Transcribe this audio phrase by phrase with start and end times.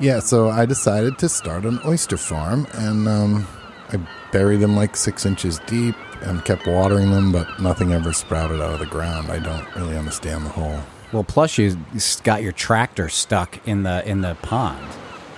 [0.00, 3.48] Yeah, so I decided to start an oyster farm, and um,
[3.88, 3.98] I
[4.30, 8.74] buried them like six inches deep and kept watering them, but nothing ever sprouted out
[8.74, 9.30] of the ground.
[9.30, 10.80] I don't really understand the whole.
[11.12, 11.76] Well, plus you
[12.22, 14.86] got your tractor stuck in the in the pond.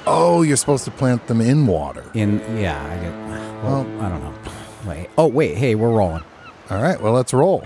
[0.06, 2.04] Oh, you're supposed to plant them in water.
[2.14, 3.64] In yeah, I get.
[3.64, 4.34] Well, I don't know.
[4.86, 5.08] Wait.
[5.16, 5.56] Oh, wait.
[5.56, 6.24] Hey, we're rolling.
[6.70, 7.64] All right, well, let's roll.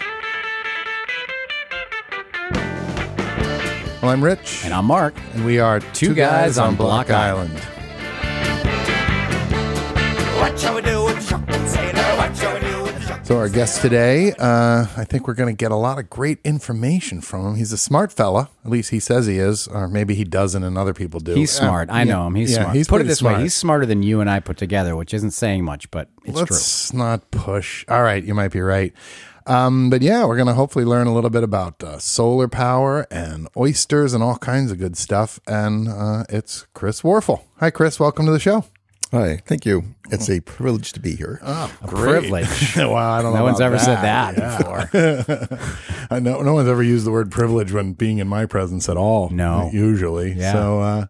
[4.04, 4.66] Well, I'm Rich.
[4.66, 5.14] And I'm Mark.
[5.32, 7.58] And we are Two, Guys on Block Island.
[10.38, 12.02] What shall we do with the sailor?
[12.18, 13.24] What shall we do with the?
[13.24, 16.38] So, our guest today, uh, I think we're going to get a lot of great
[16.44, 17.54] information from him.
[17.54, 18.50] He's a smart fella.
[18.62, 21.32] At least he says he is, or maybe he doesn't and other people do.
[21.32, 21.88] He's Uh, smart.
[21.88, 22.34] I yeah, know him.
[22.34, 22.76] He's yeah, smart.
[22.76, 23.36] He's Put it this smart.
[23.38, 26.36] way: he's smarter than you and I put together, which isn't saying much, but it's
[26.36, 27.86] Let's not push.
[27.88, 28.92] All right, you might be right.
[29.46, 33.06] Um, but yeah, we're going to hopefully learn a little bit about uh, solar power
[33.10, 35.38] and oysters and all kinds of good stuff.
[35.46, 37.42] And uh, it's Chris Warfel.
[37.58, 38.00] Hi, Chris.
[38.00, 38.64] Welcome to the show.
[39.10, 39.94] Hi, thank you.
[40.10, 41.38] It's a privilege to be here.
[41.86, 41.88] true.
[41.88, 42.74] Privilege.
[42.76, 43.40] wow, I don't know.
[43.40, 44.58] no one's about ever said that Yeah.
[44.58, 45.58] before.
[46.10, 48.96] I know no one's ever used the word privilege when being in my presence at
[48.96, 49.28] all.
[49.30, 49.70] No.
[49.72, 50.32] usually.
[50.32, 50.52] Yeah.
[50.52, 51.06] So, uh,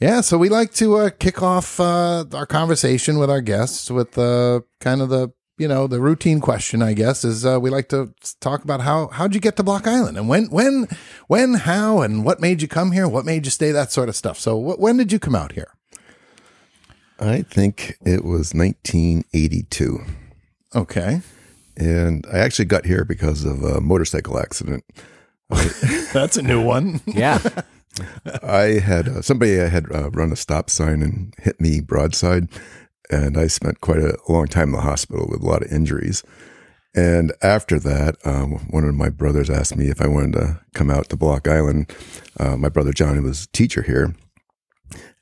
[0.00, 0.22] yeah.
[0.22, 4.60] So we like to uh, kick off uh, our conversation with our guests with uh,
[4.80, 6.82] kind of the you know the routine question.
[6.82, 9.86] I guess is uh, we like to talk about how how'd you get to Block
[9.86, 10.88] Island and when when
[11.28, 14.16] when how and what made you come here, what made you stay, that sort of
[14.16, 14.38] stuff.
[14.38, 15.68] So wh- when did you come out here?
[17.18, 20.00] I think it was 1982.
[20.74, 21.22] Okay,
[21.78, 24.84] And I actually got here because of a motorcycle accident.
[26.12, 27.00] that's a new one.
[27.06, 27.38] yeah.
[28.42, 32.48] I had uh, somebody had uh, run a stop sign and hit me broadside.
[33.10, 36.22] And I spent quite a long time in the hospital with a lot of injuries.
[36.94, 40.90] And after that, um, one of my brothers asked me if I wanted to come
[40.90, 41.94] out to Block Island.
[42.40, 44.14] Uh, my brother John, who was a teacher here,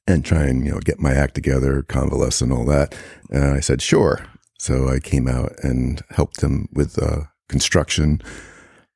[0.06, 2.94] and try and you know get my act together, convalesce, and all that.
[3.30, 4.24] And I said sure.
[4.58, 8.22] So I came out and helped him with uh, construction.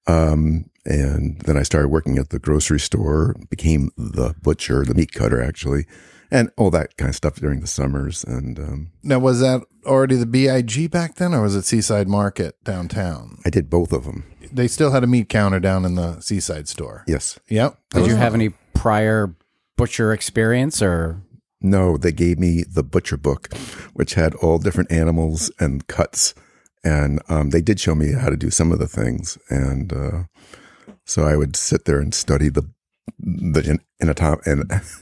[0.06, 5.12] Um, and then I started working at the grocery store, became the butcher, the meat
[5.12, 5.86] cutter, actually,
[6.30, 8.24] and all that kind of stuff during the summers.
[8.24, 12.62] And um, Now was that already the Big back then, or was it Seaside Market
[12.64, 13.38] downtown?
[13.44, 14.24] I did both of them.
[14.52, 17.04] They still had a meat counter down in the Seaside store.
[17.06, 17.38] Yes.
[17.48, 17.78] Yep.
[17.90, 19.34] Did you have any prior
[19.76, 21.22] butcher experience or?
[21.60, 23.52] No, they gave me the butcher book,
[23.92, 26.34] which had all different animals and cuts.
[26.84, 29.36] And um, they did show me how to do some of the things.
[29.50, 30.22] And uh,
[31.04, 32.70] so I would sit there and study the
[33.18, 34.62] the anatom and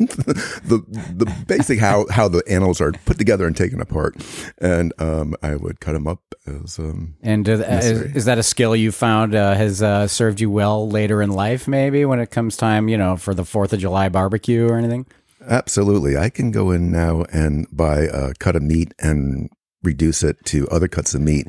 [0.68, 0.84] the
[1.14, 4.16] the basic how how the animals are put together and taken apart,
[4.58, 8.42] and um, I would cut them up as um, And uh, is, is that a
[8.42, 11.68] skill you found uh, has uh, served you well later in life?
[11.68, 15.06] Maybe when it comes time, you know, for the Fourth of July barbecue or anything.
[15.46, 16.16] Absolutely.
[16.16, 19.48] I can go in now and buy a cut of meat and
[19.82, 21.46] reduce it to other cuts of meat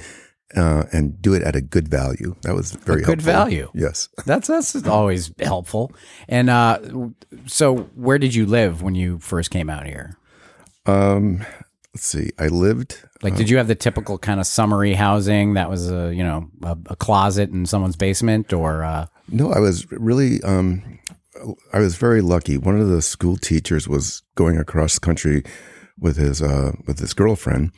[0.55, 2.35] uh, and do it at a good value.
[2.43, 3.33] That was very good helpful.
[3.33, 3.71] value.
[3.73, 4.09] Yes.
[4.25, 5.91] That's that's always helpful.
[6.27, 6.79] And uh,
[7.45, 10.17] so, where did you live when you first came out here?
[10.85, 11.45] Um,
[11.93, 12.31] let's see.
[12.39, 13.03] I lived.
[13.21, 16.49] Like, did you have the typical kind of summary housing that was a you know
[16.63, 20.41] a, a closet in someone's basement, or uh, No, I was really.
[20.43, 20.99] Um,
[21.73, 22.57] I was very lucky.
[22.57, 25.43] One of the school teachers was going across the country
[25.99, 27.71] with his uh, with his girlfriend,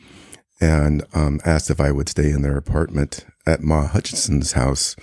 [0.60, 4.94] and um, asked if I would stay in their apartment at Ma Hutchinson's house,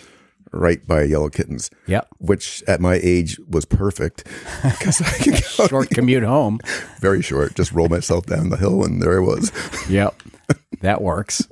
[0.54, 1.70] right by Yellow Kittens.
[1.88, 2.08] Yep.
[2.20, 4.24] Which at my age was perfect
[4.64, 6.60] because I could go short commute home?
[7.00, 7.56] very short.
[7.56, 9.52] Just roll myself down the hill, and there I was.
[9.90, 10.22] Yep,
[10.82, 11.48] that works.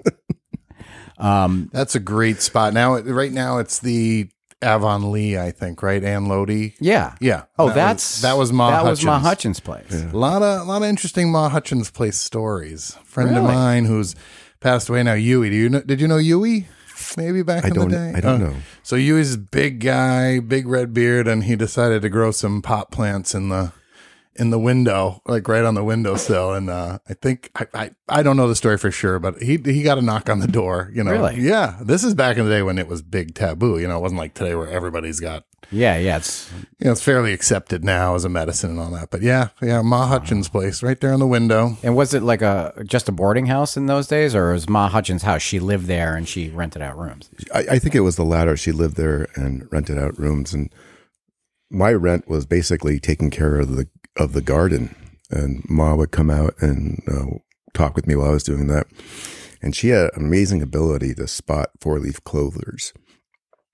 [1.17, 2.73] Um, That's a great spot.
[2.73, 4.29] Now, right now, it's the
[4.65, 6.03] Avon Lee, I think, right?
[6.03, 6.73] Ann Lodi.
[6.79, 7.15] yeah.
[7.21, 7.43] Yeah.
[7.59, 9.59] Oh, That was- that's that was Ma That was Ma Hutchins.
[9.59, 9.59] Hutchins'
[9.91, 10.03] place.
[10.13, 12.97] A lot of a lot of interesting Ma Hutchins place stories.
[13.05, 14.15] friend of mine who's
[14.59, 15.49] passed away now, Yui.
[15.49, 15.81] Do you know?
[15.81, 16.67] Did you know Yui?
[17.17, 18.13] Maybe back I in don't- the day.
[18.15, 18.55] I don't Uh, know.
[18.83, 22.89] So Huey's a big guy, big red beard, and he decided to grow some pot
[22.91, 23.71] plants in the
[24.37, 26.53] in the window, like right on the windowsill.
[26.53, 29.57] And uh, I think I, I I don't know the story for sure, but he
[29.57, 30.91] he got a knock on the door.
[30.93, 31.39] You know, Really?
[31.39, 33.79] Yeah, this is back in the day when it was big taboo.
[33.79, 36.17] You know, it wasn't like today where everybody's got Yeah, yeah.
[36.17, 39.09] It's you know, it's fairly accepted now as a medicine and all that.
[39.09, 41.77] But yeah, yeah, Ma Hutchins' place right there on the window.
[41.81, 44.89] and was it like a just a boarding house in those days, or was Ma
[44.89, 45.41] Hutchins' house?
[45.41, 47.29] She lived there and she rented out rooms.
[47.53, 48.57] I, I think it was the latter.
[48.57, 50.69] She lived there and rented out rooms, and
[51.71, 53.87] my rent was basically taking care of the
[54.17, 54.95] of the garden.
[55.31, 57.37] And Ma would come out and uh,
[57.73, 58.87] talk with me while I was doing that.
[59.61, 62.93] And she had an amazing ability to spot four leaf clovers.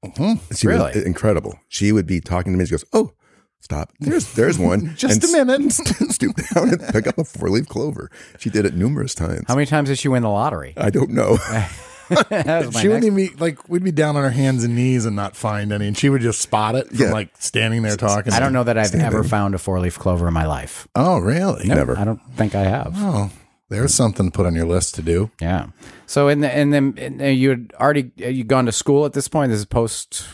[0.06, 0.40] Mhm.
[0.58, 1.06] She was Really?
[1.06, 1.60] incredible.
[1.68, 2.66] She would be talking to me.
[2.66, 3.12] She goes, "Oh,
[3.60, 3.92] stop.
[4.00, 4.96] There's there's one.
[4.96, 5.66] Just And a minute.
[5.80, 8.10] s- stoop down and pick up a four leaf clover.
[8.40, 9.44] She did it numerous times.
[9.48, 10.74] How many times did she win the lottery?
[10.78, 11.38] I don't know.
[12.30, 14.76] That was my She wouldn't even be like we'd be down on our hands and
[14.76, 17.12] knees and not find any, and she would just spot it from Yeah.
[17.12, 18.34] like standing there talking.
[18.34, 20.88] I don't know that I've ever found a four leaf clover in my life.
[20.96, 21.68] Oh, really?
[21.68, 21.98] Never.
[21.98, 22.94] I don't think I have.
[22.98, 23.32] Oh,
[23.70, 25.32] there's something to put on your list to do.
[25.42, 25.68] Yeah.
[26.06, 29.14] So in the and then and then you had already you gone to school at
[29.14, 29.52] this point.
[29.52, 30.26] This is post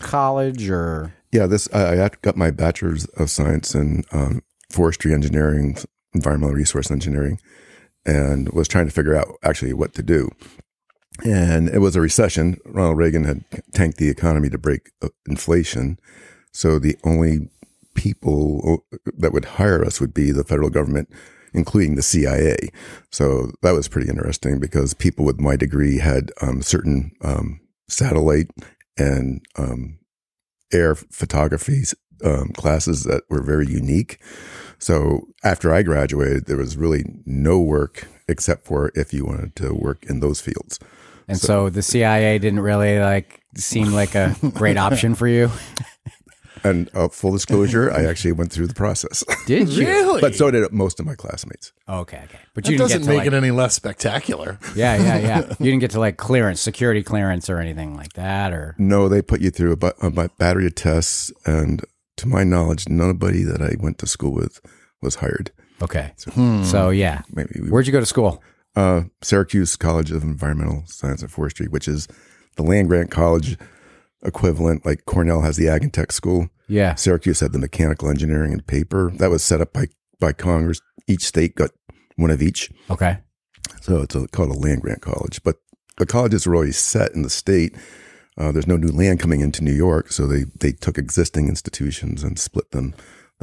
[0.00, 5.12] college or Yeah, this I I had- got my bachelor's of science in um, forestry
[5.14, 5.76] engineering,
[6.14, 7.38] environmental resource engineering,
[8.04, 10.30] and was trying to figure out actually what to do.
[11.22, 12.58] And it was a recession.
[12.64, 15.98] Ronald Reagan had tanked the economy to break uh, inflation,
[16.52, 17.50] so the only
[17.94, 18.84] people
[19.16, 21.08] that would hire us would be the federal government,
[21.52, 22.56] including the CIA.
[23.10, 28.50] So that was pretty interesting because people with my degree had um, certain um, satellite
[28.98, 29.98] and um,
[30.72, 31.82] air photography
[32.24, 34.20] um, classes that were very unique.
[34.78, 39.74] So after I graduated, there was really no work except for if you wanted to
[39.74, 40.78] work in those fields.
[41.28, 45.50] And so, the CIA didn't really like seem like a great option for you.
[46.62, 49.86] And uh, full disclosure, I actually went through the process, Did you?
[49.86, 50.20] Really?
[50.22, 51.72] but so did most of my classmates.
[51.86, 52.38] Okay, okay.
[52.54, 54.58] But that you didn't doesn't to make like, it any less spectacular.
[54.74, 55.40] yeah, yeah, yeah.
[55.58, 59.20] You didn't get to like clearance, security clearance, or anything like that, or No, they
[59.20, 61.84] put you through a, bu- a battery of tests, and
[62.16, 64.58] to my knowledge, nobody that I went to school with
[65.02, 65.50] was hired.
[65.82, 66.12] okay.
[66.64, 68.42] So yeah, Maybe we where'd you go to school?
[68.76, 72.08] Uh, Syracuse College of Environmental Science and Forestry, which is
[72.56, 73.56] the land grant college
[74.24, 74.84] equivalent.
[74.84, 76.48] Like Cornell has the Ag and Tech School.
[76.68, 76.94] Yeah.
[76.94, 79.12] Syracuse had the mechanical engineering and paper.
[79.16, 79.86] That was set up by,
[80.18, 80.80] by Congress.
[81.06, 81.70] Each state got
[82.16, 82.70] one of each.
[82.90, 83.18] Okay.
[83.82, 85.42] So it's a, called a land grant college.
[85.42, 85.56] But
[85.98, 87.76] the colleges are already set in the state.
[88.36, 90.10] Uh, there's no new land coming into New York.
[90.10, 92.94] So they, they took existing institutions and split them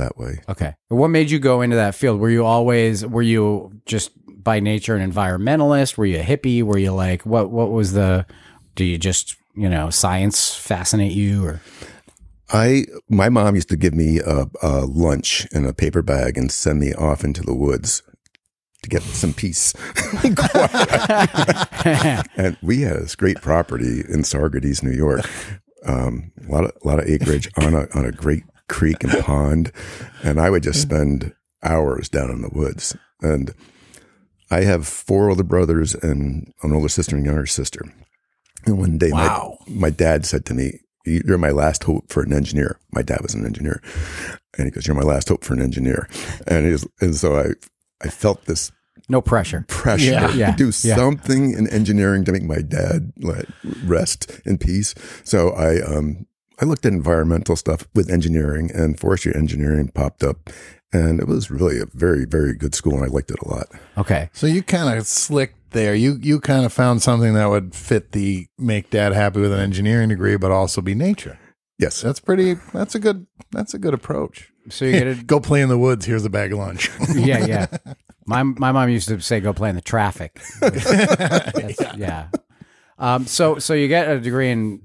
[0.01, 0.41] that way.
[0.49, 0.75] Okay.
[0.89, 2.19] What made you go into that field?
[2.19, 5.97] Were you always were you just by nature an environmentalist?
[5.97, 6.63] Were you a hippie?
[6.63, 8.25] Were you like what what was the
[8.75, 11.61] do you just, you know, science fascinate you or
[12.53, 16.51] I my mom used to give me a, a lunch in a paper bag and
[16.51, 18.03] send me off into the woods
[18.83, 19.73] to get some peace.
[22.35, 25.29] and we had this great property in Saugerties, New York.
[25.85, 29.11] Um, a lot of a lot of acreage on a on a great creek and
[29.23, 29.71] pond,
[30.23, 31.33] and I would just spend
[31.63, 32.95] hours down in the woods.
[33.21, 33.53] And
[34.49, 37.81] I have four older brothers and an older sister and younger sister.
[38.65, 39.57] And one day, Wow.
[39.67, 42.79] my, my dad said to me, You're my last hope for an engineer.
[42.91, 43.81] My dad was an engineer.
[44.57, 46.07] And he goes, You're my last hope for an engineer.
[46.47, 47.45] And, he's, and so I,
[48.03, 48.71] I felt this
[49.09, 49.65] no pressure?
[49.67, 50.31] pressure Yeah.
[50.33, 50.51] Yeah.
[50.51, 50.95] to do Yeah.
[50.95, 53.47] something in engineering to make my dad like
[53.83, 54.93] rest in peace.
[55.23, 56.27] So I, um,
[56.61, 60.49] I looked at environmental stuff with engineering and forestry engineering popped up.
[60.93, 62.95] And it was really a very, very good school.
[62.95, 63.67] And I liked it a lot.
[63.97, 64.29] Okay.
[64.33, 65.95] So you kind of slicked there.
[65.95, 69.59] You you kind of found something that would fit the make dad happy with an
[69.59, 71.39] engineering degree, but also be nature.
[71.79, 72.01] Yes.
[72.01, 72.55] That's pretty.
[72.73, 73.25] That's a good.
[73.51, 74.51] That's a good approach.
[74.69, 76.05] So you get it Go play in the woods.
[76.05, 76.91] Here's a bag of lunch.
[77.15, 77.67] Yeah, yeah.
[78.27, 80.39] My my mom used to say go play in the traffic.
[80.59, 82.27] That's- yeah.
[82.99, 84.81] Um so so you get a degree in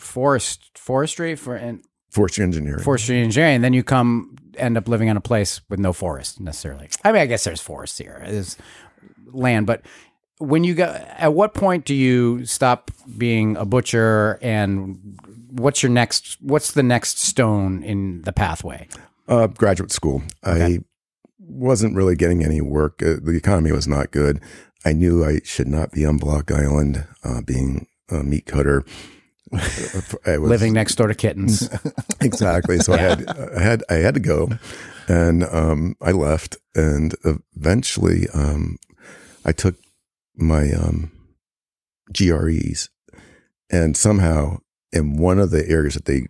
[0.00, 2.82] forest forestry for and Forestry engineering.
[2.82, 6.40] forestry engineering, and then you come end up living in a place with no forest
[6.40, 6.88] necessarily.
[7.04, 8.56] I mean, I guess there's forests here, there's
[9.32, 9.82] land, but
[10.38, 10.86] when you go,
[11.18, 14.98] at what point do you stop being a butcher, and
[15.50, 16.38] what's your next?
[16.40, 18.88] What's the next stone in the pathway?
[19.28, 20.22] Uh, graduate school.
[20.42, 20.80] I
[21.38, 23.02] wasn't really getting any work.
[23.02, 24.40] Uh, the economy was not good.
[24.84, 28.82] I knew I should not be on Block Island, uh, being a meat cutter.
[29.50, 31.68] Was, Living next door to kittens.
[32.20, 32.78] exactly.
[32.78, 34.48] So I had, I had, I had to go,
[35.08, 38.78] and um, I left, and eventually, um,
[39.44, 39.76] I took
[40.36, 41.10] my um,
[42.12, 42.90] GREs,
[43.70, 44.58] and somehow
[44.92, 46.28] in one of the areas that they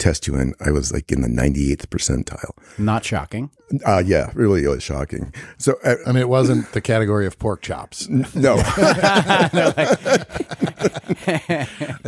[0.00, 2.50] test you in, I was like in the 98th percentile.
[2.78, 3.50] Not shocking.
[3.86, 5.32] Uh, yeah, really, it was shocking.
[5.58, 8.08] So, uh, I mean, it wasn't the category of pork chops.
[8.08, 9.48] no, I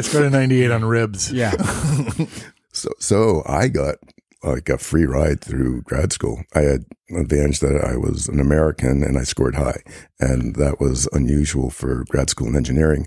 [0.01, 1.31] scored to 98 on ribs.
[1.33, 1.53] Yeah.
[2.73, 3.97] so, so I got
[4.43, 6.43] like a free ride through grad school.
[6.55, 6.85] I had
[7.17, 9.83] advantage that I was an American and I scored high,
[10.19, 13.07] and that was unusual for grad school in engineering.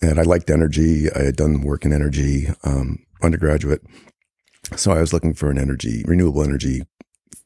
[0.00, 1.10] And I liked energy.
[1.12, 3.82] I had done work in energy, um, undergraduate.
[4.76, 6.82] So I was looking for an energy, renewable energy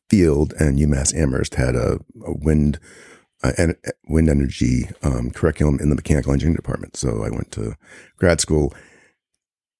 [0.09, 2.81] field, and UMass Amherst had a, a wind,
[3.43, 3.53] uh,
[4.09, 6.97] wind energy um, curriculum in the mechanical engineering department.
[6.97, 7.77] So I went to
[8.17, 8.75] grad school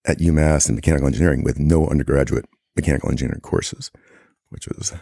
[0.05, 3.91] at UMass in mechanical engineering with no undergraduate mechanical engineering courses,
[4.51, 4.93] which was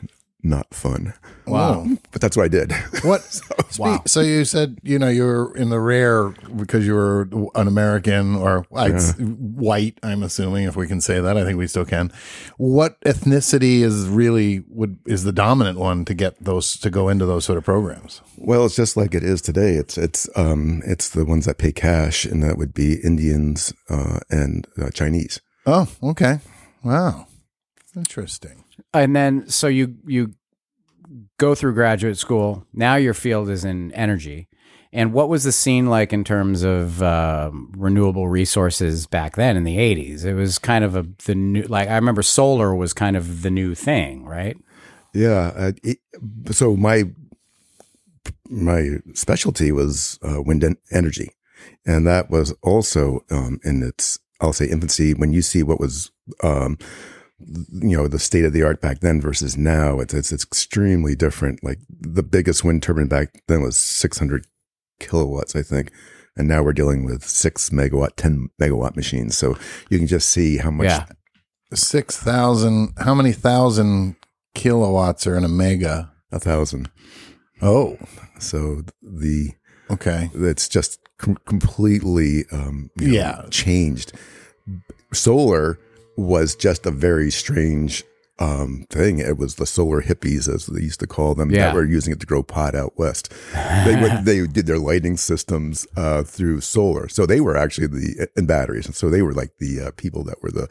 [0.42, 1.14] not fun.
[1.46, 1.86] Wow.
[2.12, 2.72] But that's what I did.
[3.02, 3.22] What?
[3.22, 7.66] spe- So you said you know you were in the rare because you were an
[7.68, 9.98] American or I'd white.
[10.02, 11.36] I'm assuming if we can say that.
[11.36, 12.12] I think we still can.
[12.56, 17.24] What ethnicity is really would is the dominant one to get those to go into
[17.26, 18.20] those sort of programs?
[18.36, 19.74] Well, it's just like it is today.
[19.74, 24.20] It's it's um it's the ones that pay cash, and that would be Indians uh,
[24.30, 25.40] and uh, Chinese.
[25.66, 26.40] Oh, okay.
[26.84, 27.26] Wow,
[27.96, 28.64] interesting.
[28.92, 30.34] And then so you you
[31.38, 32.66] go through graduate school.
[32.72, 34.48] Now your field is in energy.
[34.90, 39.64] And what was the scene like in terms of um renewable resources back then in
[39.64, 40.24] the '80s?
[40.24, 43.50] It was kind of a the new like I remember solar was kind of the
[43.50, 44.56] new thing, right?
[45.14, 45.52] Yeah.
[45.54, 45.98] Uh, it,
[46.50, 47.04] so my
[48.48, 51.30] my specialty was uh, wind en- energy,
[51.84, 55.14] and that was also um, in its I'll say infancy.
[55.14, 56.10] When you see what was
[56.42, 56.78] um,
[57.40, 61.14] you know the state of the art back then versus now, it's, it's it's extremely
[61.14, 61.62] different.
[61.62, 64.46] Like the biggest wind turbine back then was 600
[65.00, 65.92] kilowatts, I think.
[66.36, 69.36] And now we're dealing with six megawatt, 10 megawatt machines.
[69.36, 69.56] So
[69.90, 71.06] you can just see how much Yeah.
[71.74, 72.94] Six thousand.
[72.98, 74.16] How many thousand
[74.54, 76.10] kilowatts are in a mega?
[76.32, 76.90] a thousand.
[77.60, 77.98] Oh,
[78.38, 79.50] So the
[79.90, 80.30] okay.
[80.34, 83.42] it's just com- completely um, you know, Yeah.
[83.50, 84.12] changed.
[85.12, 85.78] Solar
[86.18, 88.04] was just a very strange
[88.40, 89.18] um, thing.
[89.18, 91.66] It was the solar hippies, as they used to call them, Yeah.
[91.66, 93.32] that were using it to grow pot out west.
[93.84, 98.28] they would, they did their lighting systems uh, through solar, so they were actually the
[98.36, 100.68] and batteries, and so they were like the uh, people that were the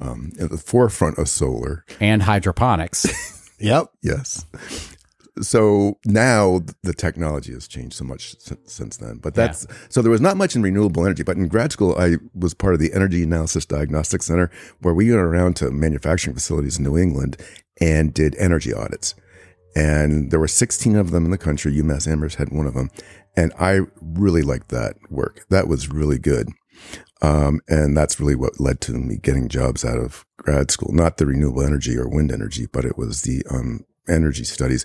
[0.00, 1.84] um, at the forefront of solar.
[1.98, 3.06] And hydroponics.
[3.62, 3.90] Yep.
[4.00, 4.46] Yes.
[5.40, 9.18] So now the technology has changed so much since, since then.
[9.18, 11.22] But that's so there was not much in renewable energy.
[11.22, 15.10] But in grad school, I was part of the Energy Analysis Diagnostic Center, where we
[15.10, 17.36] went around to manufacturing facilities in New England
[17.80, 19.14] and did energy audits.
[19.76, 21.72] And there were 16 of them in the country.
[21.72, 22.90] UMass Amherst had one of them.
[23.36, 25.46] And I really liked that work.
[25.48, 26.48] That was really good.
[27.22, 31.18] Um, and that's really what led to me getting jobs out of grad school, not
[31.18, 34.84] the renewable energy or wind energy, but it was the, um, energy studies.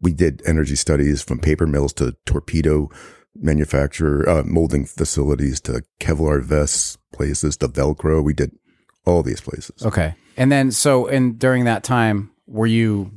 [0.00, 2.90] We did energy studies from paper mills to torpedo
[3.36, 8.22] manufacturer, uh, molding facilities to Kevlar vests places to Velcro.
[8.22, 8.52] We did
[9.06, 9.84] all these places.
[9.84, 10.14] okay.
[10.36, 13.10] And then so and during that time, were you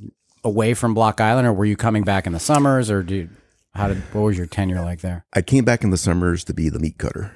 [0.43, 3.29] away from Block Island or were you coming back in the summers or did
[3.73, 5.25] how did what was your tenure like there?
[5.33, 7.31] I came back in the summers to be the meat cutter.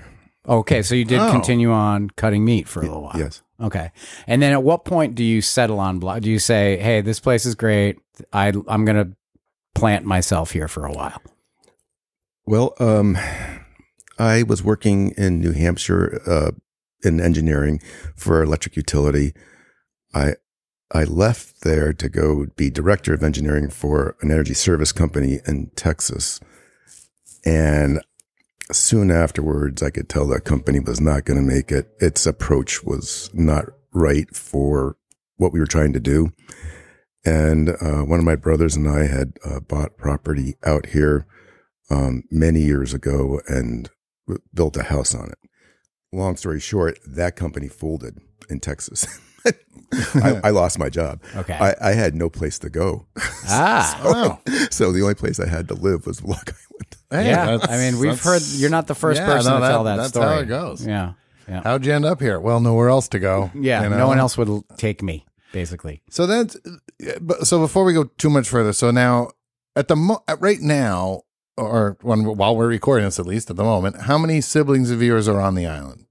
[0.47, 1.31] Okay, so you did Oh.
[1.31, 3.17] continue on cutting meat for a little while.
[3.17, 3.41] Yes.
[3.59, 3.91] Okay.
[4.27, 6.21] And then at what point do you settle on block?
[6.21, 7.97] Do you say, "Hey, this place is great.
[8.33, 9.11] I I'm going to
[9.73, 11.21] plant myself here for a while."
[12.45, 13.17] Well, um,
[14.17, 16.51] I was working in New Hampshire uh,
[17.03, 17.81] in engineering
[18.15, 19.33] for electric utility.
[20.13, 20.35] I
[20.91, 25.71] I left there to go be director of engineering for an energy service company in
[25.75, 26.39] Texas,
[27.45, 28.01] and
[28.71, 31.89] soon afterwards, I could tell that company was not going to make it.
[31.99, 34.97] Its approach was not right for
[35.37, 36.31] what we were trying to do.
[37.25, 41.27] And uh, one of my brothers and I had uh, bought property out here
[41.89, 43.89] um, many years ago and
[44.27, 45.37] w- built a house on it.
[46.11, 48.17] Long story short, that company folded
[48.49, 49.05] in Texas.
[49.45, 51.21] I, I lost my job.
[51.35, 51.53] Okay.
[51.53, 53.07] I, I had no place to go.
[53.53, 53.99] Ah.
[54.05, 54.39] Wow.
[54.69, 56.95] so the only place I had to live was Block Island.
[57.25, 57.57] Hey, yeah.
[57.61, 60.09] I mean, we've heard you're not the first Yeah, person no, to tell that that's
[60.09, 60.25] story.
[60.27, 60.87] how it goes.
[60.87, 61.13] Yeah.
[61.49, 61.61] Yeah.
[61.63, 62.39] How'd you end up here?
[62.39, 63.51] Well, nowhere else to go.
[63.53, 63.97] Yeah, you know?
[63.97, 66.01] no one else would take me basically.
[66.09, 66.57] So that's
[67.21, 68.73] but so before we go too much further.
[68.73, 69.29] So now
[69.75, 71.23] at the mo- at right now,
[71.57, 75.01] or when while we're recording this, at least at the moment, how many siblings of
[75.01, 76.05] yours are on the island?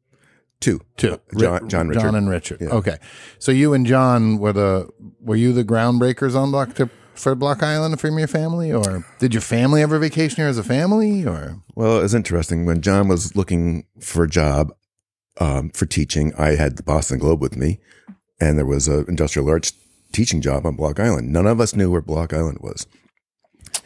[0.60, 0.80] Two.
[0.98, 1.18] Two.
[1.38, 2.00] John- John Richard.
[2.02, 2.60] John and Richard.
[2.60, 2.68] Yeah.
[2.68, 2.96] Okay.
[3.38, 4.88] So you and John were the
[5.20, 9.32] were you the groundbreakers on Block to, for Block Island from your family, or did
[9.34, 12.66] your family ever vacation here as a family, or Well, it was interesting.
[12.66, 14.72] When John was looking for a job
[15.38, 17.80] um, for teaching, I had the Boston Globe with me,
[18.40, 19.72] and there was an industrial arts
[20.12, 21.32] teaching job on Block Island.
[21.32, 22.86] None of us knew where Block Island was.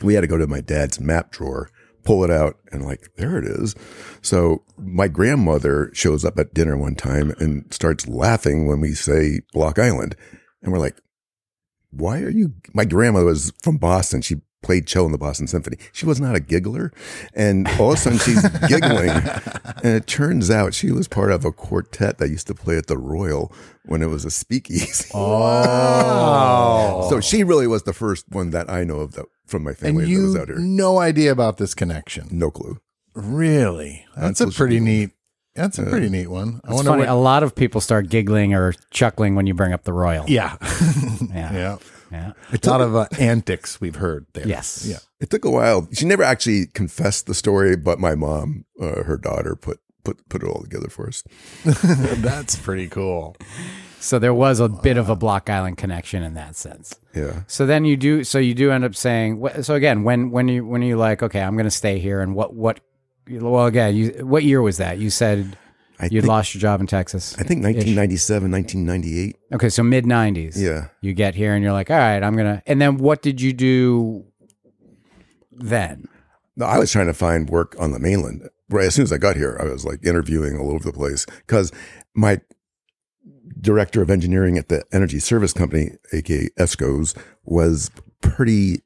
[0.03, 1.71] We had to go to my dad's map drawer,
[2.05, 3.75] pull it out, and like, there it is.
[4.23, 9.41] So my grandmother shows up at dinner one time and starts laughing when we say
[9.53, 10.17] Block Island.
[10.63, 10.99] And we're like,
[11.91, 12.55] why are you?
[12.73, 14.23] My grandmother was from Boston.
[14.23, 15.76] She played cello in the Boston Symphony.
[15.92, 16.90] She was not a giggler.
[17.35, 19.11] And all of a sudden she's giggling.
[19.11, 22.87] And it turns out she was part of a quartet that used to play at
[22.88, 23.52] the Royal
[23.85, 25.11] when it was a speakeasy.
[25.14, 29.71] oh, So she really was the first one that I know of that from my
[29.71, 30.59] and family that was you out here.
[30.59, 32.28] no idea about this connection?
[32.30, 32.78] No clue.
[33.14, 35.11] Really, that's a Until she- pretty neat
[35.54, 36.61] That's a pretty neat one.
[36.64, 37.00] I It's wonder funny.
[37.02, 40.25] what- a lot of people start giggling or chuckling when you bring up the royal.
[40.28, 40.56] yeah.
[41.33, 41.52] Yeah.
[41.52, 41.76] yeah.
[42.14, 42.33] Yeah.
[42.52, 44.47] A lot of uh, antics we've heard there.
[44.47, 44.87] Yes.
[44.87, 44.99] Yeah.
[45.21, 45.88] It took a while.
[45.92, 50.42] She never actually confessed the story, but my mom, uh, her daughter, put put put
[50.42, 51.25] it all together for us.
[51.64, 53.37] That's pretty cool.
[53.99, 56.94] So there was a bit of a Block Island connection in that sense.
[57.14, 57.42] Yeah.
[57.47, 58.23] So then you do.
[58.23, 59.42] So you do end up saying.
[59.62, 62.21] So again, when when you when are you like, okay, I'm going to stay here,
[62.21, 62.80] and what what?
[63.28, 64.99] Well, again, you what year was that?
[64.99, 65.56] You said
[65.99, 67.35] I you'd think, lost your job in Texas.
[67.35, 69.37] I think 1997, 1998.
[69.55, 70.57] Okay, so mid '90s.
[70.57, 70.89] Yeah.
[71.01, 72.63] You get here, and you're like, all right, I'm gonna.
[72.67, 74.25] And then what did you do?
[75.57, 76.09] Then
[76.57, 78.49] No, I was trying to find work on the mainland.
[78.69, 81.27] Right as soon as I got here, I was like interviewing all over the place
[81.47, 81.71] because
[82.15, 82.41] my
[83.61, 88.83] director of engineering at the energy service company, aka ESCOs, was pretty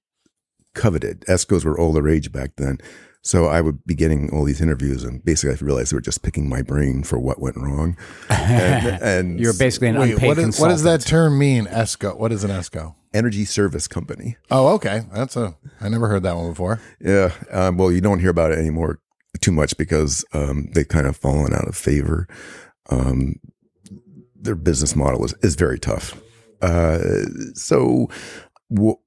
[0.75, 1.21] coveted.
[1.23, 2.79] ESCOs were all the rage back then.
[3.23, 6.23] So I would be getting all these interviews, and basically, I realized they were just
[6.23, 7.97] picking my brain for what went wrong.
[8.31, 11.67] And, and you're basically an Wait, unpaid what, is, what does that term mean?
[11.67, 12.17] ESCO.
[12.17, 12.95] What is an ESCO?
[13.15, 14.37] energy service company.
[14.51, 15.03] Oh, okay.
[15.13, 15.57] That's a.
[15.81, 16.81] I never heard that one before.
[17.01, 17.33] Yeah.
[17.51, 19.01] Um, well, you don't hear about it anymore
[19.41, 22.27] too much because um, they've kind of fallen out of favor.
[22.91, 23.37] Um,
[24.35, 26.21] their business model is, is very tough.
[26.61, 26.99] Uh,
[27.55, 28.09] so
[28.73, 28.99] w-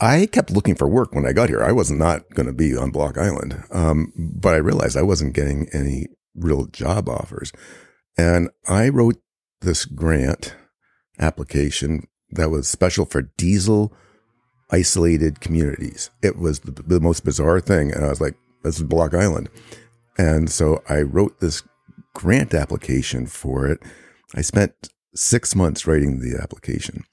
[0.00, 1.62] I kept looking for work when I got here.
[1.62, 5.34] I was not going to be on Block Island, um, but I realized I wasn't
[5.34, 7.52] getting any real job offers.
[8.16, 9.20] And I wrote
[9.60, 10.56] this grant
[11.18, 13.92] application that was special for diesel
[14.70, 16.10] isolated communities.
[16.22, 17.92] It was the, the most bizarre thing.
[17.92, 18.34] And I was like,
[18.64, 19.50] this is Block Island.
[20.18, 21.62] And so I wrote this
[22.14, 23.80] grant application for it.
[24.34, 24.72] I spent
[25.14, 27.04] six months writing the application.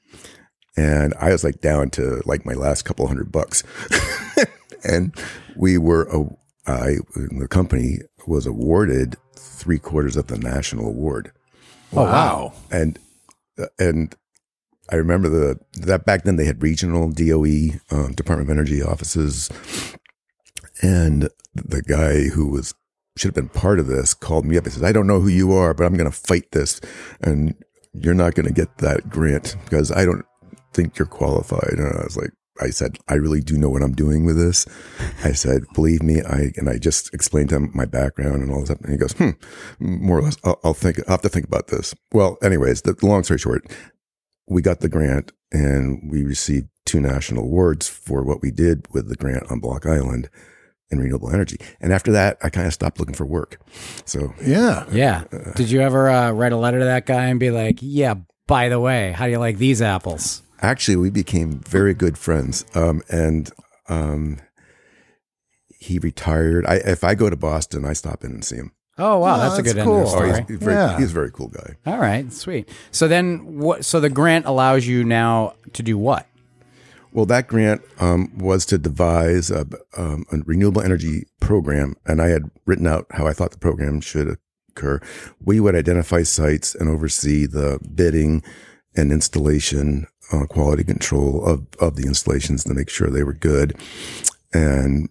[0.80, 3.64] And I was like down to like my last couple hundred bucks.
[4.84, 5.14] and
[5.58, 6.36] we were, a-
[6.72, 11.32] I, the company was awarded three quarters of the national award
[11.92, 12.54] Oh wow!
[12.72, 13.00] and
[13.80, 14.16] and
[14.92, 19.50] I remember the that back then they had regional DOE um, Department of Energy offices,
[20.84, 22.76] and the guy who was
[23.18, 25.28] should have been part of this called me up and says, "I don't know who
[25.30, 26.80] you are, but I'm going to fight this,
[27.22, 27.56] and
[27.94, 30.24] you're not going to get that grant because I don't
[30.74, 32.32] think you're qualified." And I was like.
[32.62, 34.66] I said, I really do know what I'm doing with this.
[35.24, 38.60] I said, believe me, I, and I just explained to him my background and all
[38.60, 38.66] this.
[38.66, 38.82] Stuff.
[38.82, 39.30] And he goes, hmm,
[39.80, 41.96] more or less, I'll, I'll think, I'll have to think about this.
[42.12, 43.64] Well, anyways, the, the long story short,
[44.46, 49.08] we got the grant and we received two national awards for what we did with
[49.08, 50.30] the grant on Block Island
[50.92, 51.60] and renewable energy.
[51.80, 53.62] And after that, I kind of stopped looking for work.
[54.04, 54.86] So Yeah.
[54.92, 55.24] Yeah.
[55.56, 58.16] Did you ever uh, write a letter to that guy and be like, "Yeah,
[58.48, 62.66] by the way, how do you like these apples?" Actually, we became very good friends.
[62.76, 63.50] Um, and
[63.88, 64.38] um,
[65.80, 66.66] he retired.
[66.66, 68.72] I, if I go to Boston, I stop in and see him.
[68.98, 69.96] Oh wow, Oh, that's, a good cool.
[70.00, 70.30] end of the Oh, story.
[70.30, 70.98] he's, he's very, Yeah.
[70.98, 71.76] he's a very cool guy.
[71.86, 72.68] All right, sweet.
[72.92, 73.86] So then, what?
[73.86, 76.28] So the grant allows you now to do what?
[77.14, 79.66] Well, that grant um, was to devise a,
[79.98, 84.00] um, a renewable energy program, and I had written out how I thought the program
[84.02, 84.36] should
[84.70, 85.00] occur.
[85.44, 88.44] We would identify sites and oversee the bidding
[88.96, 93.76] and installation, uh, quality control of, of the installations to make sure they were good
[94.54, 95.10] and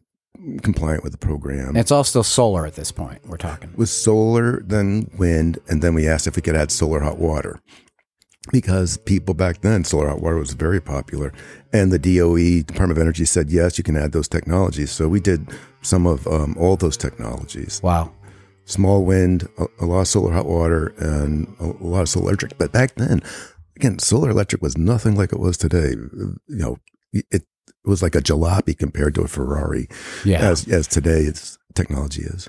[0.62, 1.68] compliant with the program.
[1.70, 3.26] And It's all still solar at this point.
[3.26, 3.72] We're talking.
[3.76, 7.61] with solar, then wind, and then we asked if we could add solar hot water.
[8.50, 11.35] Because people back then, solar hot water was very popular.
[11.72, 14.90] And the DOE, Department of Energy, said, yes, you can add those technologies.
[14.90, 15.50] So we did
[15.83, 18.11] some of um, all those technologies Wow.
[18.64, 22.28] small wind, a, a lot of solar hot water, and a, a lot of solar
[22.28, 22.57] electric.
[22.57, 23.20] But back then,
[23.78, 25.90] again, solar electric was nothing like it was today.
[25.90, 26.78] You know,
[27.12, 27.42] it, it
[27.84, 29.88] was like a jalopy compared to a Ferrari,
[30.24, 30.40] Yeah.
[30.40, 32.48] as, as today its technology is.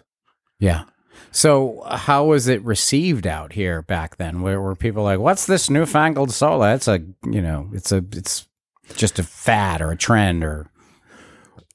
[0.59, 0.83] Yeah.
[1.31, 4.41] So how was it received out here back then?
[4.41, 6.73] Where were people like, "What's this newfangled solar?
[6.73, 8.47] It's a you know, it's a it's
[8.95, 10.71] just a fad or a trend or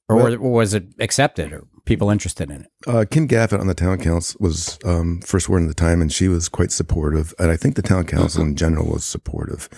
[0.08, 3.74] or Well- was it accepted or people interested in it?" Uh, Kim Gaffett on the
[3.74, 7.34] town council was um, first word in the time, and she was quite supportive.
[7.38, 9.68] And I think the town council in general was supportive.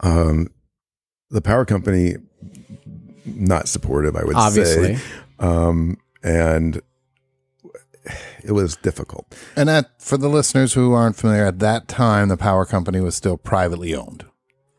[0.00, 0.48] Um,
[1.30, 2.16] the power company,
[3.24, 4.96] not supportive, I would Obviously.
[4.96, 5.02] say.
[5.38, 6.80] Um, and
[8.42, 9.34] it was difficult.
[9.56, 13.14] And that, for the listeners who aren't familiar, at that time, the power company was
[13.16, 14.24] still privately owned.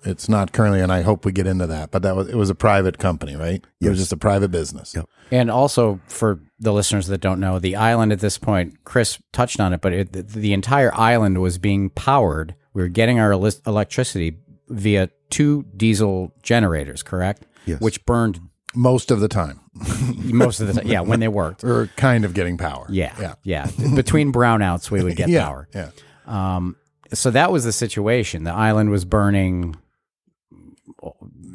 [0.06, 2.50] It's not currently, and I hope we get into that, but that was, it was
[2.50, 3.64] a private company, right?
[3.82, 4.94] It was just a private business.
[4.96, 5.10] Yep.
[5.32, 9.60] And also for the listeners that don't know, the island at this point, Chris touched
[9.60, 12.56] on it, but it, the, the entire island was being powered.
[12.74, 14.38] We were getting our elis- electricity
[14.70, 17.46] via two diesel generators, correct?
[17.66, 17.82] Yes.
[17.82, 18.40] Which burned
[18.76, 19.60] most of the time,
[20.18, 20.88] most of the time.
[20.88, 21.64] Yeah, when they worked.
[21.64, 22.86] or kind of getting power.
[22.90, 23.72] Yeah, yeah, yeah.
[23.96, 25.68] Between brownouts, we would get yeah, power.
[25.74, 25.90] yeah.
[26.28, 26.76] Um,
[27.14, 28.44] so that was the situation.
[28.44, 29.76] The island was burning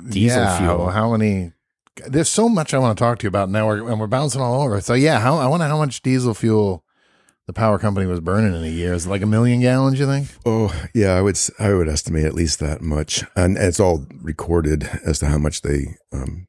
[0.08, 0.86] diesel yeah, fuel.
[0.86, 1.52] How, how many?
[2.06, 4.40] There's so much I want to talk to you about now, we're, and we're bouncing
[4.40, 4.80] all over.
[4.80, 6.84] So yeah, how I wonder how much diesel fuel
[7.46, 8.94] the power company was burning in a year.
[8.94, 9.98] Is it like a million gallons?
[9.98, 10.28] You think?
[10.46, 14.06] Oh yeah, I would s- I would estimate at least that much, and it's all
[14.22, 16.46] recorded as to how much they um,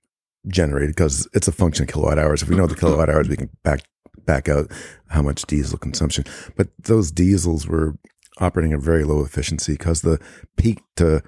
[0.48, 2.44] generated because it's a function of kilowatt hours.
[2.44, 3.82] If we know the kilowatt hours, we can back
[4.26, 4.72] back out
[5.10, 6.24] how much diesel consumption.
[6.56, 7.96] But those diesels were
[8.40, 10.20] operating at very low efficiency because the
[10.56, 11.24] peak to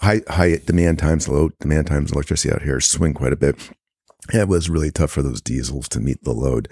[0.00, 3.56] high high demand times, low demand times, electricity out here swing quite a bit.
[4.32, 6.68] It was really tough for those diesels to meet the load.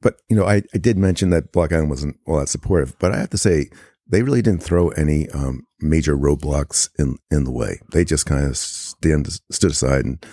[0.00, 3.12] But you know, I, I did mention that Block Island wasn't all that supportive, but
[3.12, 3.70] I have to say
[4.06, 7.80] they really didn't throw any um, major roadblocks in in the way.
[7.92, 10.26] They just kind of stand stood aside and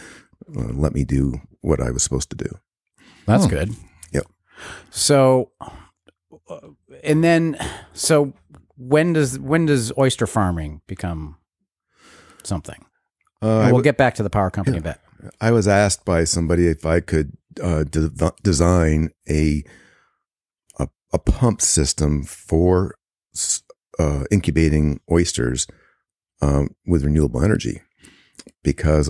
[0.56, 2.49] uh, let me do what I was supposed to do.
[3.25, 3.75] That's good.
[4.12, 4.25] Yep.
[4.89, 5.52] So,
[6.49, 6.60] uh,
[7.04, 7.58] and then,
[7.93, 8.34] so
[8.75, 11.38] when does when does oyster farming become
[12.49, 12.83] something?
[13.41, 14.97] Uh, we'll w- get back to the power company a bit.
[15.39, 17.31] I was asked by somebody if I could
[17.63, 19.63] uh, de- design a,
[20.77, 22.95] a a pump system for
[23.97, 25.67] uh, incubating oysters
[26.41, 27.81] um, with renewable energy,
[28.63, 29.09] because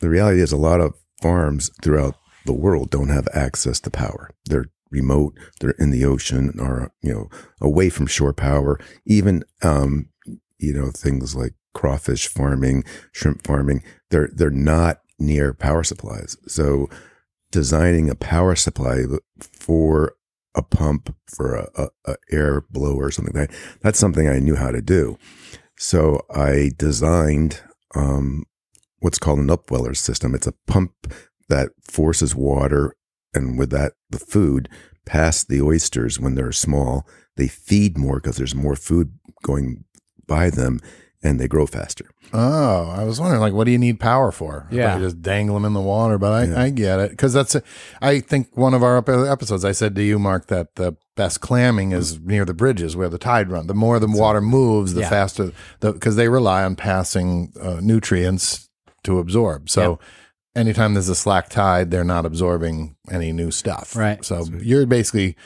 [0.00, 2.14] the reality is a lot of farms throughout
[2.46, 4.30] the world don't have access to power.
[4.46, 5.34] They're remote.
[5.60, 7.28] They're in the ocean or you know
[7.60, 8.78] away from shore power.
[9.04, 10.08] Even um,
[10.58, 13.84] you know things like crawfish farming, shrimp farming.
[14.10, 16.36] They're they're not near power supplies.
[16.48, 16.88] So
[17.52, 19.04] designing a power supply
[19.40, 20.14] for
[20.56, 24.40] a pump for a, a, a air blower or something like that that's something I
[24.40, 25.18] knew how to do.
[25.76, 27.62] So I designed
[27.94, 28.44] um,
[28.98, 30.34] what's called an upweller system.
[30.34, 30.92] It's a pump
[31.48, 32.96] that forces water
[33.32, 34.68] and with that the food
[35.06, 37.06] past the oysters when they're small.
[37.36, 39.12] They feed more because there's more food
[39.44, 39.84] going
[40.26, 40.80] by them
[41.22, 42.10] and they grow faster.
[42.32, 44.66] Oh, I was wondering, like, what do you need power for?
[44.70, 44.96] Yeah.
[44.96, 47.54] you just dangle them in the water, but I, I get it because that's.
[47.54, 47.62] A,
[48.02, 51.92] I think one of our episodes, I said to you, Mark, that the best clamming
[51.92, 53.66] is near the bridges where the tide run.
[53.66, 55.10] The more the water moves, the Yeah.
[55.10, 58.68] faster the because they rely on passing uh, nutrients
[59.04, 59.70] to absorb.
[59.70, 59.98] So.
[60.56, 63.94] Anytime there's a slack tide, they're not absorbing any new stuff.
[63.94, 64.24] Right.
[64.24, 65.36] So you're basically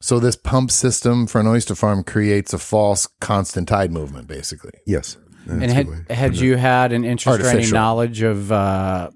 [0.00, 4.72] so this pump system for an oyster farm creates a false constant tide movement, basically.
[4.86, 5.16] Yes.
[5.46, 9.10] And had had you had an interest or any knowledge of uh,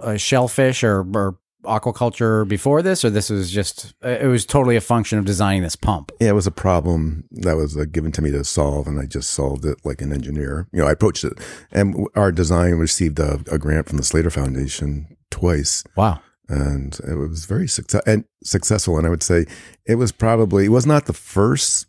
[0.00, 4.76] uh, shellfish or, or aquaculture before this, or this was just uh, it was totally
[4.76, 6.12] a function of designing this pump?
[6.20, 9.06] Yeah, it was a problem that was uh, given to me to solve, and I
[9.06, 10.66] just solved it like an engineer.
[10.72, 11.34] You know, I approached it,
[11.70, 16.20] and our design received a, a grant from the Slater Foundation twice, Wow.
[16.48, 18.98] And it was very success- and successful.
[18.98, 19.46] And I would say
[19.86, 21.86] it was probably it was not the first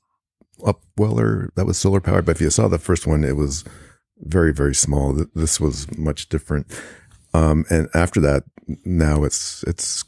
[0.59, 3.63] upweller that was solar powered, but if you saw the first one, it was
[4.19, 5.25] very very small.
[5.35, 6.67] This was much different.
[7.33, 8.43] Um, and after that,
[8.85, 10.03] now it's it's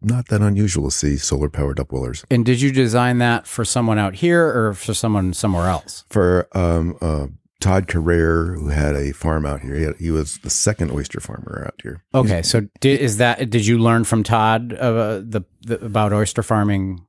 [0.00, 2.24] not that unusual to see solar powered upwellers.
[2.30, 6.04] And did you design that for someone out here or for someone somewhere else?
[6.10, 7.26] for um, uh,
[7.62, 9.74] Todd Carrere, who had a farm out here.
[9.76, 12.02] He, had, he was the second oyster farmer out here.
[12.14, 16.42] Okay, so did, is that did you learn from Todd uh, the, the about oyster
[16.42, 17.06] farming?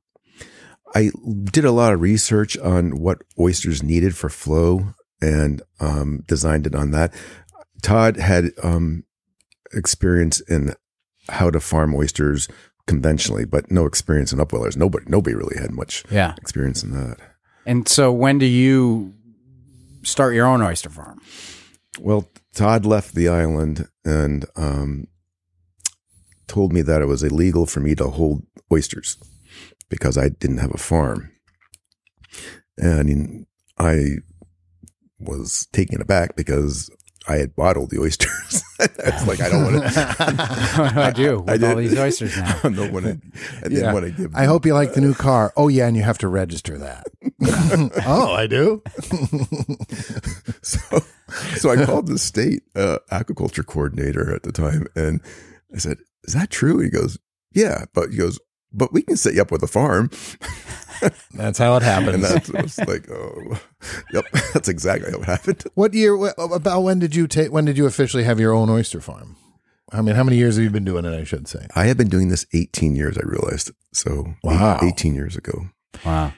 [0.94, 1.10] I
[1.44, 6.74] did a lot of research on what oysters needed for flow and um, designed it
[6.74, 7.12] on that.
[7.82, 9.04] Todd had um,
[9.72, 10.74] experience in
[11.28, 12.46] how to farm oysters
[12.86, 14.76] conventionally, but no experience in upwellers.
[14.76, 16.34] Nobody, nobody really had much Yeah.
[16.40, 17.16] experience in that.
[17.66, 19.13] And so when do you
[20.04, 21.20] start your own oyster farm?
[22.00, 25.06] Well, Todd left the island and um,
[26.46, 29.16] told me that it was illegal for me to hold oysters
[29.88, 31.30] because I didn't have a farm.
[32.76, 33.46] And
[33.78, 34.16] I
[35.20, 36.90] was taken aback because
[37.28, 38.62] I had bottled the oysters.
[38.98, 40.00] it's like I don't want to.
[40.82, 42.58] what do I do with all did- these oysters now?
[42.64, 43.20] I don't want to.
[43.58, 43.92] I didn't Yeah.
[43.92, 44.34] want to give.
[44.34, 45.52] I hope you like the new car.
[45.56, 47.06] Oh yeah, and you have to register that.
[48.06, 48.82] oh, I do.
[50.62, 50.80] so,
[51.56, 55.20] so I called the state uh, aquaculture coordinator at the time, and
[55.74, 57.18] I said, "Is that true?" He goes,
[57.52, 58.38] "Yeah," but he goes,
[58.72, 60.10] "But we can set you up with a farm."
[61.34, 62.14] That's how it happens.
[62.14, 63.60] And that's I was like, "Oh,
[64.12, 66.16] yep, that's exactly what happened." what year?
[66.16, 67.52] Uh, about when did you take?
[67.52, 69.36] When did you officially have your own oyster farm?
[69.92, 71.14] I mean, how many years have you been doing it?
[71.14, 71.66] I should say.
[71.74, 73.18] I have been doing this 18 years.
[73.18, 74.34] I realized so.
[74.42, 74.78] Wow.
[74.82, 75.68] 18 years ago.
[76.04, 76.32] Wow.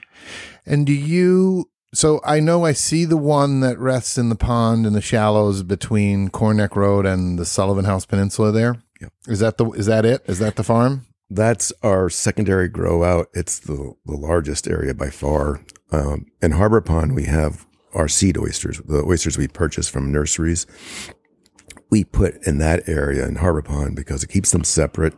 [0.65, 1.71] And do you?
[1.95, 5.63] So I know I see the one that rests in the pond in the shallows
[5.63, 8.83] between Corn Neck Road and the Sullivan House Peninsula there.
[9.27, 10.23] Is that the is that it?
[10.27, 11.07] Is that the farm?
[11.29, 13.29] That's our secondary grow out.
[13.35, 15.65] It's the, the largest area by far.
[15.91, 20.67] Um, in Harbor Pond, we have our seed oysters, the oysters we purchase from nurseries.
[21.91, 25.15] We put in that area in Harbor Pond because it keeps them separate.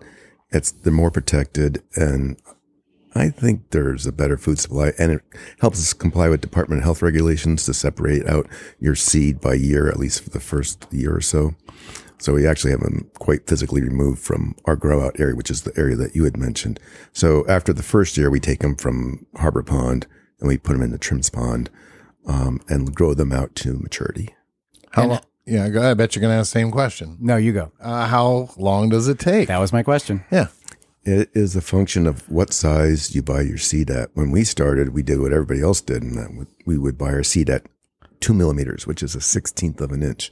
[0.51, 2.40] It's they're more protected, and
[3.14, 5.23] I think there's a better food supply, and it
[5.61, 8.47] helps us comply with Department of Health regulations to separate out
[8.79, 11.55] your seed by year, at least for the first year or so.
[12.20, 15.62] So we actually have them quite physically removed from our grow out area, which is
[15.62, 16.81] the area that you had mentioned.
[17.12, 20.07] So after the first year, we take them from Harbor Pond
[20.40, 21.70] and we put them in the Trims Pond
[22.26, 24.35] um, and grow them out to maturity.
[24.90, 25.20] How long?
[25.46, 25.92] Yeah, go ahead.
[25.92, 27.16] I bet you're going to ask the same question.
[27.20, 27.72] No, you go.
[27.81, 29.48] Uh, how long does it take?
[29.48, 30.24] That was my question.
[30.31, 30.48] Yeah.
[31.04, 34.11] It is a function of what size you buy your seed at.
[34.12, 37.22] When we started, we did what everybody else did, and that we would buy our
[37.22, 37.64] seed at
[38.20, 40.31] two millimeters, which is a sixteenth of an inch.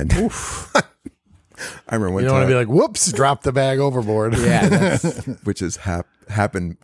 [0.00, 0.12] And
[1.88, 4.36] I remember one You don't want to be like, whoops, drop the bag overboard.
[4.38, 6.76] Yeah, that's, which has hap- happened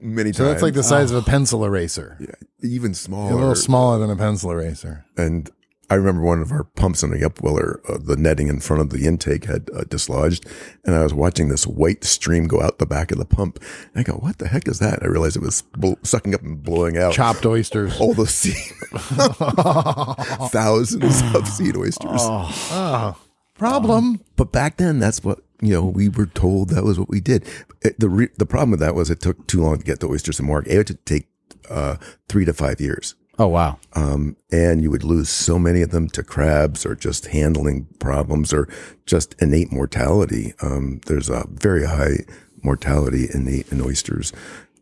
[0.00, 0.54] many So times.
[0.54, 1.30] that's like the size of a ah.
[1.30, 2.16] pencil eraser.
[2.20, 5.04] yeah, even smaller, A little smaller than a pencil eraser.
[5.16, 5.50] And
[5.88, 8.90] I remember one of our pumps on the upweller, uh, the netting in front of
[8.90, 10.44] the intake had uh, dislodged.
[10.84, 13.62] And I was watching this white stream go out the back of the pump.
[13.94, 15.02] And I go, what the heck is that?
[15.02, 18.00] I realized it was bl- sucking up and blowing out Chopped oysters.
[18.00, 18.56] all the seed,
[20.50, 22.20] thousands of seed oysters.
[22.22, 23.16] Oh,
[23.54, 24.20] problem.
[24.36, 27.44] But back then, that's what, you know, we were told that was what we did.
[27.82, 30.08] It, the, re- the problem with that was it took too long to get the
[30.08, 30.72] oysters to market.
[30.72, 31.28] It would take
[31.70, 31.96] uh,
[32.28, 33.14] three to five years.
[33.38, 33.78] Oh wow.
[33.94, 38.52] um, and you would lose so many of them to crabs or just handling problems
[38.52, 38.68] or
[39.06, 40.54] just innate mortality.
[40.62, 42.24] Um, there's a very high
[42.62, 44.32] mortality innate in oysters.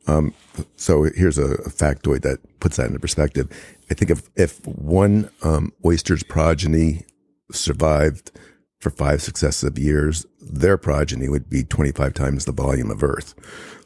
[0.07, 0.35] Um,
[0.77, 3.49] so here's a, a factoid that puts that into perspective.
[3.91, 7.05] I think if if one um, oyster's progeny
[7.53, 8.31] survived
[8.81, 13.35] for five successive years, their progeny would be 25 times the volume of Earth.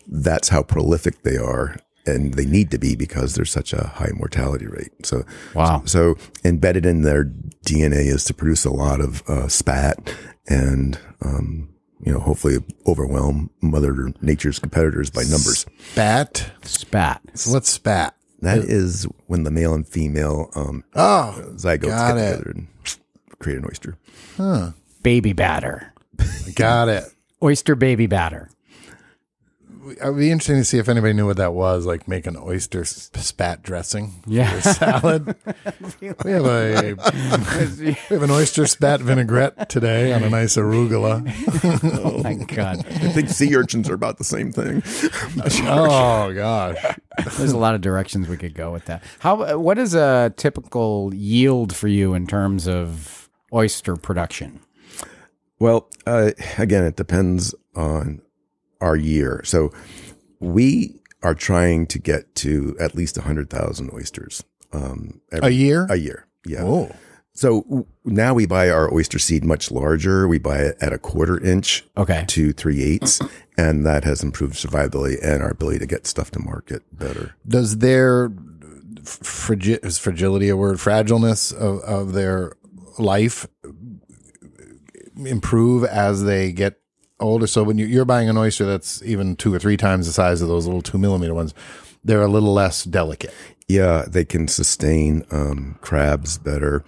[0.06, 1.76] That's how prolific they are.
[2.08, 4.90] And they need to be because there's such a high mortality rate.
[5.04, 5.82] So, Wow.
[5.84, 7.24] so embedded in their
[7.64, 10.12] DNA is to produce a lot of uh, spat
[10.48, 11.68] and, um,
[12.00, 15.66] you know, hopefully overwhelm Mother Nature's competitors by numbers.
[15.92, 16.52] Spat.
[16.62, 17.20] Spat.
[17.34, 18.14] So what's spat?
[18.40, 22.30] That is when the male and female um, Oh, zygotes Got get it.
[22.36, 22.68] together and
[23.40, 23.96] create an oyster.
[24.36, 24.70] Huh.
[25.02, 25.92] Baby batter.
[26.54, 27.04] got it.
[27.42, 28.48] Oyster baby batter.
[29.90, 32.84] It would be interesting to see if anybody knew what that was, like making oyster
[32.84, 34.60] spat dressing for Yeah.
[34.60, 35.34] salad.
[36.00, 36.94] we have a
[37.78, 41.22] we have an oyster spat vinaigrette today on a nice arugula.
[42.04, 42.78] Oh my god.
[42.88, 44.82] I think sea urchins are about the same thing.
[45.66, 46.76] Oh gosh,
[47.36, 49.02] There's a lot of directions we could go with that.
[49.20, 54.60] How what is a typical yield for you in terms of oyster production?
[55.60, 58.22] Well, uh, again, it depends on
[58.80, 59.40] our year.
[59.44, 59.72] So
[60.40, 65.86] we are trying to get to at least 100,000 oysters um, a year.
[65.90, 66.26] a year.
[66.46, 66.86] Yeah.
[67.32, 70.26] So w- now we buy our oyster seed much larger.
[70.28, 72.24] We buy it at a quarter inch Okay.
[72.28, 73.20] to three eighths,
[73.56, 77.34] and that has improved survivability and our ability to get stuff to market better.
[77.46, 78.30] does their
[79.02, 80.78] fragi- is fragility a word?
[80.78, 82.52] Fragileness of, of their
[82.98, 83.46] life
[85.16, 86.78] improve as they get
[87.20, 87.46] older.
[87.46, 90.40] So when you, you're buying an oyster that's even two or three times the size
[90.42, 91.54] of those little two millimeter ones,
[92.04, 93.34] they're a little less delicate.
[93.68, 96.84] Yeah, they can sustain um, crabs better.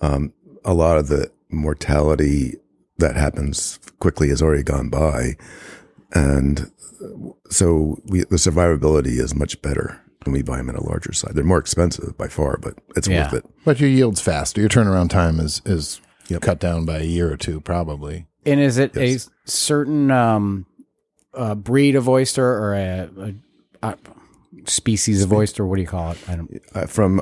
[0.00, 0.32] Um,
[0.64, 2.54] a lot of the mortality
[2.98, 5.36] that happens quickly has already gone by,
[6.12, 6.70] and
[7.48, 11.32] so we, the survivability is much better when we buy them in a larger size.
[11.34, 13.24] They're more expensive by far, but it's Yeah.
[13.24, 13.44] worth it.
[13.64, 14.60] But your yield's faster.
[14.60, 16.00] Your turnaround time is is
[16.40, 18.26] cut down by a year or two, probably.
[18.46, 20.66] And is it a certain um,
[21.34, 23.34] uh, breed of oyster or a, a,
[23.82, 23.98] a
[24.64, 25.66] species of oyster?
[25.66, 26.18] What do you call it?
[26.28, 26.62] I don't.
[26.74, 27.20] Uh, from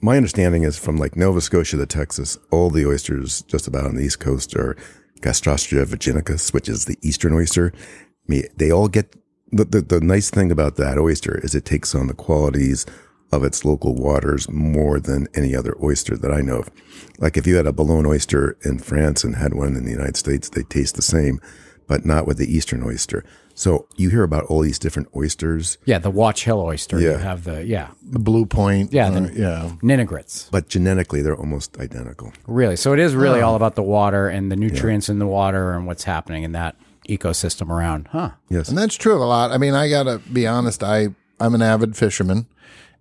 [0.00, 3.96] my understanding is from like Nova Scotia to Texas, all the oysters just about on
[3.96, 4.76] the East Coast are
[5.20, 7.72] Crassostrea virginicus, which is the eastern oyster.
[7.74, 7.78] I
[8.26, 9.14] mean, they all get
[9.50, 12.86] the, the the nice thing about that oyster is it takes on the qualities
[13.30, 16.70] of its local waters more than any other oyster that I know of.
[17.18, 20.16] Like if you had a Belon oyster in France and had one in the United
[20.16, 21.40] States, they taste the same,
[21.86, 23.24] but not with the eastern oyster.
[23.54, 26.96] So you hear about all these different oysters, Yeah, the Watch Hill oyster.
[27.00, 27.02] Yeah.
[27.04, 27.18] You Yeah.
[27.18, 28.92] have the yeah The blue point.
[28.92, 29.72] Yeah, uh, then- yeah.
[29.82, 30.48] Ninigrets.
[30.52, 32.32] but genetically they're almost identical.
[32.46, 32.76] Really.
[32.76, 35.86] So it is really all about the water and the nutrients in the water and
[35.86, 36.76] what's happening in that
[37.08, 38.08] ecosystem around.
[38.12, 38.30] Huh.
[38.48, 38.68] Yes.
[38.68, 39.50] And that's true of a lot.
[39.50, 40.82] I mean, I gotta be honest.
[40.84, 41.08] I
[41.40, 42.46] I'm an avid fisherman,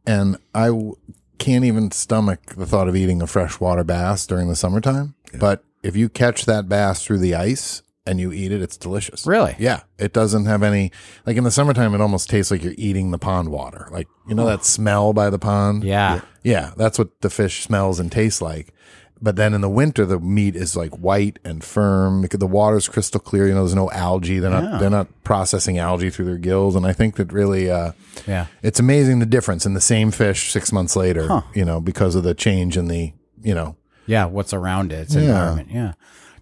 [0.08, 0.96] and I w-
[1.38, 5.13] can't even stomach the thought of eating a freshwater bass during the summertime.
[5.39, 9.28] But if you catch that bass through the ice and you eat it, it's delicious.
[9.28, 9.56] Really?
[9.60, 9.82] Yeah.
[10.00, 10.91] It doesn't have any
[11.26, 13.88] like in the summertime it almost tastes like you're eating the pond water.
[13.91, 14.48] Like you know oh.
[14.48, 15.84] that smell by the pond?
[15.84, 16.22] Yeah.
[16.43, 18.74] Yeah, that's what the fish smells and tastes like.
[19.22, 22.88] But then in the winter, the meat is like white and firm because the water's
[22.88, 23.48] crystal clear.
[23.48, 24.40] You know, there's no algae.
[24.40, 26.76] They're not they're not processing algae through their gills.
[26.76, 27.94] And I think that really, uh,
[28.28, 28.46] Yeah.
[28.62, 31.44] it's amazing the difference in the same fish six months later.
[31.56, 33.76] You know, because of the change in the you know.
[34.06, 34.26] Yeah.
[34.26, 35.00] What's around it?
[35.04, 35.70] Its environment.
[35.72, 35.94] Yeah.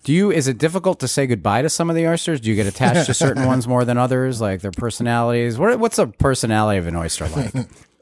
[0.04, 2.40] Do you, is it difficult to say goodbye to some of the oysters?
[2.40, 5.58] Do you get attached to certain ones more than others, like their personalities?
[5.58, 7.52] What, what's the personality of an oyster like?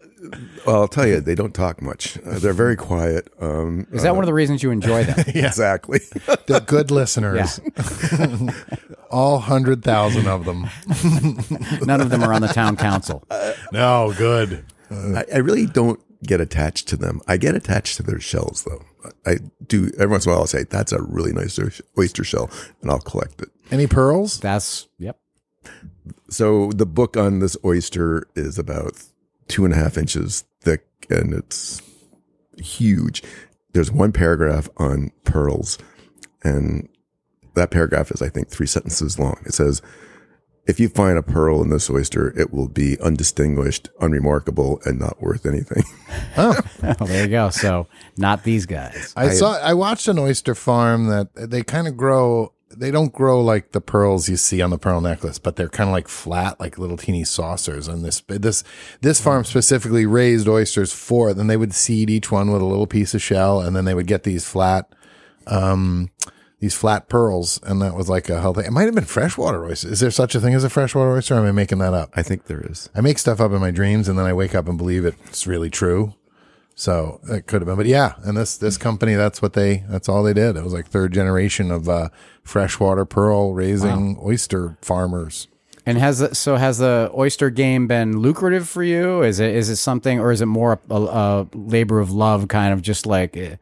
[0.66, 2.18] Well, I'll tell you, they don't talk much.
[2.26, 3.28] Uh, they're very quiet.
[3.40, 5.20] Um, Is that one of the reasons you enjoy them?
[5.36, 6.00] Exactly.
[6.48, 7.60] They're good listeners.
[9.12, 10.70] All hundred thousand of them.
[11.86, 13.24] None of them are on the town council.
[13.72, 14.66] No, good.
[14.90, 17.22] I, I really don't get attached to them.
[17.28, 18.84] I get attached to their shells, though.
[19.26, 20.42] I do every once in a while.
[20.42, 21.60] I'll say that's a really nice
[21.98, 22.50] oyster shell,
[22.82, 23.50] and I'll collect it.
[23.72, 24.40] Any pearls?
[24.40, 25.20] That's, yep.
[26.30, 29.02] So the book on this oyster is about
[29.48, 31.82] two and a half inches thick, and it's
[32.58, 33.24] huge.
[33.74, 35.78] There's one paragraph on pearls,
[36.44, 36.88] and
[37.56, 39.38] that paragraph is, I think, three sentences long.
[39.46, 39.82] It says,
[40.68, 45.22] "If you find a pearl in this oyster, it will be undistinguished, unremarkable, and not
[45.22, 45.84] worth anything."
[46.38, 46.56] Oh.
[46.82, 47.50] Well, there you go.
[47.50, 49.14] So, not these guys.
[49.16, 49.58] I saw.
[49.60, 52.53] I watched an oyster farm that they kind of grow.
[52.78, 55.90] They don't grow like the pearls you see on the pearl necklace, but they're kind
[55.90, 57.88] of like flat, like little teeny saucers.
[57.88, 58.64] And this this
[59.02, 61.36] this farm specifically raised oysters for it.
[61.36, 63.94] Then they would seed each one with a little piece of shell, and then they
[63.94, 64.94] would get these flat,
[65.48, 66.10] um,
[66.60, 68.62] these flat pearls, and that was like a healthy.
[68.62, 69.90] It might have been freshwater oyster.
[69.90, 71.36] Is there such a thing as a freshwater oyster?
[71.36, 72.12] Or am I making that up?
[72.16, 72.90] I think there is.
[72.96, 75.46] I make stuff up in my dreams, and then I wake up and believe it's
[75.48, 76.16] really true.
[76.76, 78.14] So it could have been, but yeah.
[78.24, 80.56] And this this company, that's what they that's all they did.
[80.58, 82.10] It was like third generation of uh,
[82.44, 85.48] freshwater pearl raising oyster farmers.
[85.86, 89.22] And has the, so has the oyster game been lucrative for you?
[89.22, 92.74] Is it is it something, or is it more a, a labor of love, kind
[92.74, 93.36] of just like?
[93.36, 93.58] eh,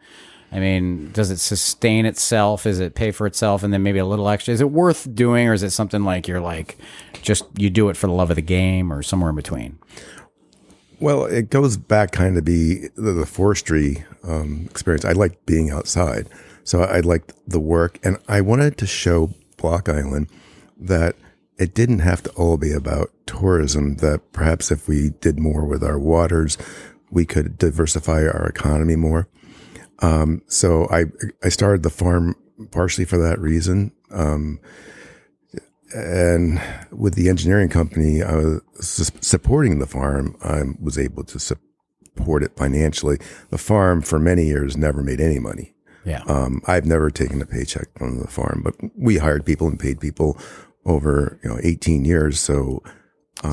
[0.53, 2.65] I mean, does it sustain itself?
[2.65, 4.53] Is it pay for itself, and then maybe a little extra?
[4.53, 6.77] Is it worth doing, or is it something like you're like
[7.21, 9.79] just you do it for the love of the game, or somewhere in between?
[11.01, 15.03] Well, it goes back kind of the the, the forestry um, experience.
[15.03, 16.29] I liked being outside,
[16.63, 20.27] so I liked the work, and I wanted to show Block Island
[20.77, 21.15] that
[21.57, 23.95] it didn't have to all be about tourism.
[23.95, 26.55] That perhaps if we did more with our waters,
[27.09, 29.27] we could diversify our economy more.
[30.03, 31.05] Um, so I
[31.43, 32.35] I started the farm
[32.69, 33.91] partially for that reason.
[34.11, 34.59] Um,
[35.93, 40.35] and with the engineering company, I was su- supporting the farm.
[40.43, 43.17] I was able to support it financially.
[43.49, 45.73] The farm for many years never made any money.
[46.03, 49.79] Yeah, Um, I've never taken a paycheck from the farm, but we hired people and
[49.79, 50.35] paid people
[50.83, 52.39] over you know 18 years.
[52.39, 52.81] So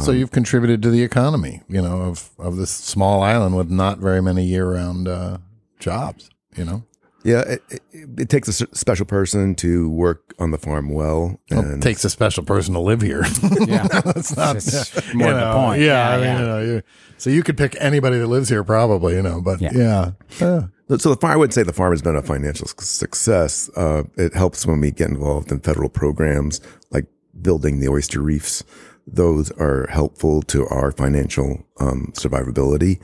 [0.03, 3.99] so you've contributed to the economy, you know, of of this small island with not
[3.99, 5.39] very many year round uh,
[5.79, 6.31] jobs.
[6.57, 6.83] You know,
[7.25, 7.81] yeah, it, it,
[8.21, 11.41] it takes a special person to work on the farm well.
[11.51, 13.25] Well, it takes a special person to live here.
[13.67, 13.87] yeah.
[14.05, 15.81] That's not It's more you the point.
[15.83, 16.39] Yeah, Yeah, I mean, yeah.
[16.41, 16.83] you know, you,
[17.17, 19.41] so you could pick anybody that lives here, probably, you know.
[19.41, 19.71] But Yeah.
[19.75, 20.63] yeah, yeah.
[20.97, 23.69] So the farm, I would say the farm has been a financial success.
[23.77, 27.07] Uh, it helps when we get involved in federal programs like
[27.43, 28.65] building the oyster reefs.
[29.07, 33.01] Those are helpful to our financial um, survivability.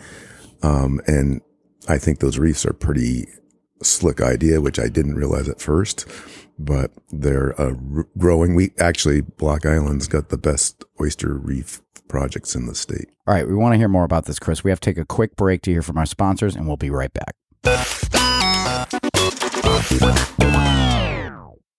[0.63, 1.41] Um, and
[1.89, 3.27] I think those reefs are pretty
[3.83, 6.07] slick idea, which I didn't realize at first,
[6.59, 8.55] but they're uh, r- growing.
[8.55, 13.09] We actually, Block Island's got the best oyster reef projects in the state.
[13.27, 14.63] All right, we want to hear more about this, Chris.
[14.63, 16.91] We have to take a quick break to hear from our sponsors, and we'll be
[16.91, 17.35] right back.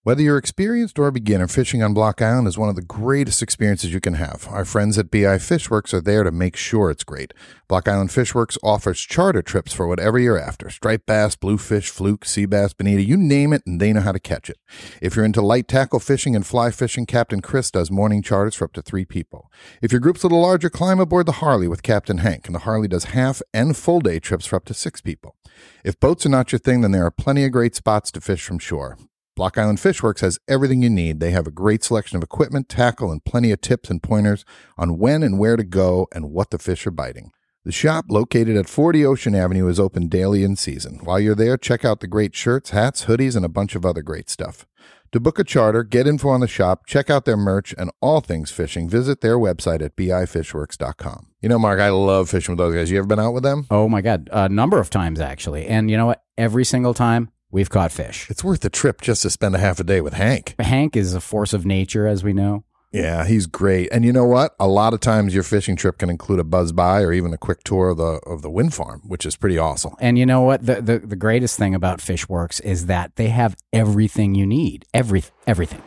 [0.05, 3.41] Whether you're experienced or a beginner, fishing on Block Island is one of the greatest
[3.41, 4.47] experiences you can have.
[4.51, 7.33] Our friends at BI Fishworks are there to make sure it's great.
[7.67, 12.45] Block Island Fishworks offers charter trips for whatever you're after striped bass, bluefish, fluke, sea
[12.45, 14.59] bass, bonita, you name it, and they know how to catch it.
[15.01, 18.65] If you're into light tackle fishing and fly fishing, Captain Chris does morning charters for
[18.65, 19.51] up to three people.
[19.81, 22.59] If your group's a little larger, climb aboard the Harley with Captain Hank, and the
[22.59, 25.35] Harley does half and full day trips for up to six people.
[25.83, 28.43] If boats are not your thing, then there are plenty of great spots to fish
[28.43, 28.99] from shore.
[29.35, 31.19] Block Island Fishworks has everything you need.
[31.19, 34.45] They have a great selection of equipment, tackle, and plenty of tips and pointers
[34.77, 37.31] on when and where to go and what the fish are biting.
[37.65, 41.01] The shop, located at 40 Ocean Avenue, is open daily in season.
[41.03, 44.01] While you're there, check out the great shirts, hats, hoodies, and a bunch of other
[44.01, 44.65] great stuff.
[45.11, 48.21] To book a charter, get info on the shop, check out their merch, and all
[48.21, 51.27] things fishing, visit their website at bifishworks.com.
[51.41, 52.89] You know, Mark, I love fishing with those guys.
[52.89, 53.65] You ever been out with them?
[53.69, 55.67] Oh my God, a number of times actually.
[55.67, 56.23] And you know what?
[56.37, 58.29] Every single time we've caught fish.
[58.29, 60.55] It's worth the trip just to spend a half a day with Hank.
[60.59, 62.65] Hank is a force of nature, as we know.
[62.91, 63.89] Yeah, he's great.
[63.93, 64.55] And you know what?
[64.59, 67.37] A lot of times your fishing trip can include a buzz by or even a
[67.37, 69.95] quick tour of the of the wind farm, which is pretty awesome.
[69.99, 70.65] And you know what?
[70.65, 74.85] The, the the greatest thing about Fishworks is that they have everything you need.
[74.93, 75.81] Every everything.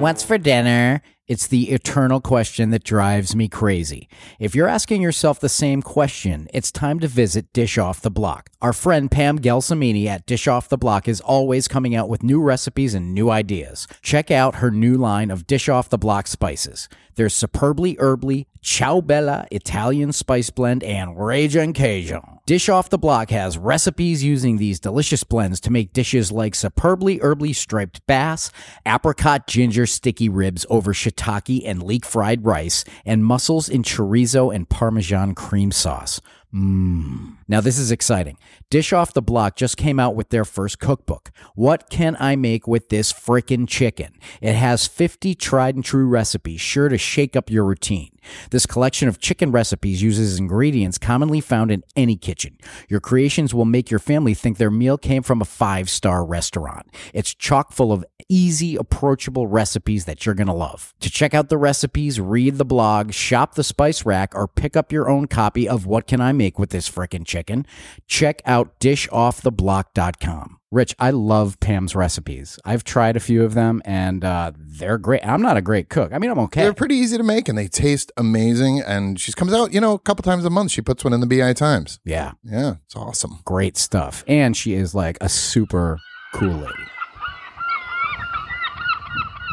[0.00, 1.02] What's for dinner?
[1.30, 4.08] It's the eternal question that drives me crazy.
[4.40, 8.50] If you're asking yourself the same question, it's time to visit Dish Off the Block.
[8.60, 12.42] Our friend Pam Gelsamini at Dish Off the Block is always coming out with new
[12.42, 13.86] recipes and new ideas.
[14.02, 16.88] Check out her new line of Dish Off the Block spices.
[17.14, 22.22] There's superbly herbly, Ciao Bella Italian spice blend, and Raging Cajun.
[22.46, 27.18] Dish Off the Block has recipes using these delicious blends to make dishes like superbly
[27.18, 28.50] herbly striped bass,
[28.84, 31.19] apricot ginger sticky ribs over shiitake
[31.64, 36.20] and leek fried rice, and mussels in chorizo and parmesan cream sauce.
[36.52, 38.36] Now, this is exciting.
[38.70, 41.30] Dish Off the Block just came out with their first cookbook.
[41.54, 44.18] What can I make with this frickin' chicken?
[44.40, 48.10] It has 50 tried and true recipes sure to shake up your routine.
[48.50, 52.58] This collection of chicken recipes uses ingredients commonly found in any kitchen.
[52.88, 56.86] Your creations will make your family think their meal came from a five star restaurant.
[57.14, 60.94] It's chock full of easy, approachable recipes that you're going to love.
[61.00, 64.92] To check out the recipes, read the blog, shop the spice rack, or pick up
[64.92, 67.66] your own copy of What Can I Make with This Frickin' Chicken,
[68.06, 70.56] check out dishofftheblock.com.
[70.72, 72.58] Rich, I love Pam's recipes.
[72.64, 75.20] I've tried a few of them and uh, they're great.
[75.26, 76.12] I'm not a great cook.
[76.12, 76.62] I mean, I'm okay.
[76.62, 78.80] They're pretty easy to make and they taste amazing.
[78.86, 80.70] And she comes out, you know, a couple times a month.
[80.70, 81.98] She puts one in the BI Times.
[82.04, 83.40] yeah, Yeah, it's awesome.
[83.44, 84.22] great stuff.
[84.28, 85.98] And she is like a super
[86.34, 86.84] cool lady.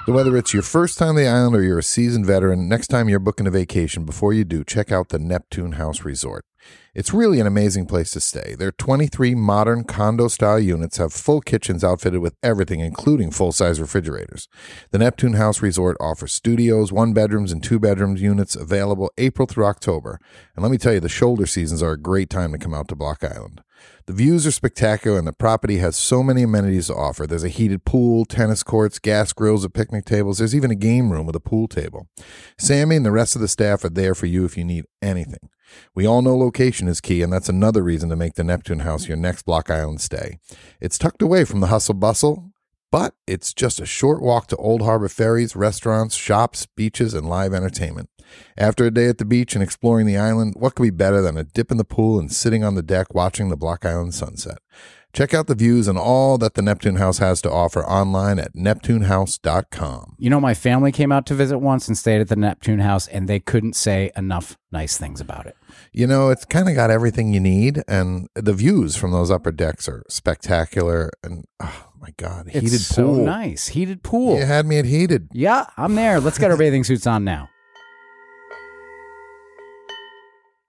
[0.05, 2.87] So whether it's your first time on the island or you're a seasoned veteran, next
[2.87, 6.45] time you're booking a vacation, before you do, check out the Neptune House Resort.
[6.97, 8.55] It's really an amazing place to stay.
[8.57, 13.79] Their 23 modern condo style units have full kitchens outfitted with everything, including full size
[13.79, 14.47] refrigerators.
[14.89, 19.65] The Neptune House Resort offers studios, one bedrooms, and two bedrooms units available April through
[19.65, 20.19] October.
[20.55, 22.87] And let me tell you, the shoulder seasons are a great time to come out
[22.87, 23.61] to Block Island.
[24.07, 27.27] The views are spectacular, and the property has so many amenities to offer.
[27.27, 30.37] There's a heated pool, tennis courts, gas grills, and picnic tables.
[30.37, 32.07] There's even a game room with a pool table.
[32.57, 35.49] Sammy and the rest of the staff are there for you if you need anything.
[35.95, 39.07] We all know location is key, and that's another reason to make the Neptune House
[39.07, 40.39] your next Block Island stay.
[40.79, 42.51] It's tucked away from the hustle bustle,
[42.91, 47.53] but it's just a short walk to Old Harbor ferries, restaurants, shops, beaches, and live
[47.53, 48.09] entertainment.
[48.57, 51.37] After a day at the beach and exploring the island, what could be better than
[51.37, 54.59] a dip in the pool and sitting on the deck watching the Block Island sunset?
[55.17, 58.53] Check out the views and all that the Neptune House has to offer online at
[58.53, 60.15] neptunehouse.com.
[60.19, 63.07] You know, my family came out to visit once and stayed at the Neptune House,
[63.07, 65.57] and they couldn't say enough nice things about it.
[65.91, 69.51] You know, it's kind of got everything you need, and the views from those upper
[69.51, 71.09] decks are spectacular.
[71.23, 73.25] And oh my god, It's heated so pool!
[73.25, 73.69] nice.
[73.69, 74.37] Heated pool.
[74.37, 75.29] You had me at heated.
[75.33, 76.19] Yeah, I'm there.
[76.19, 77.49] Let's get our bathing suits on now.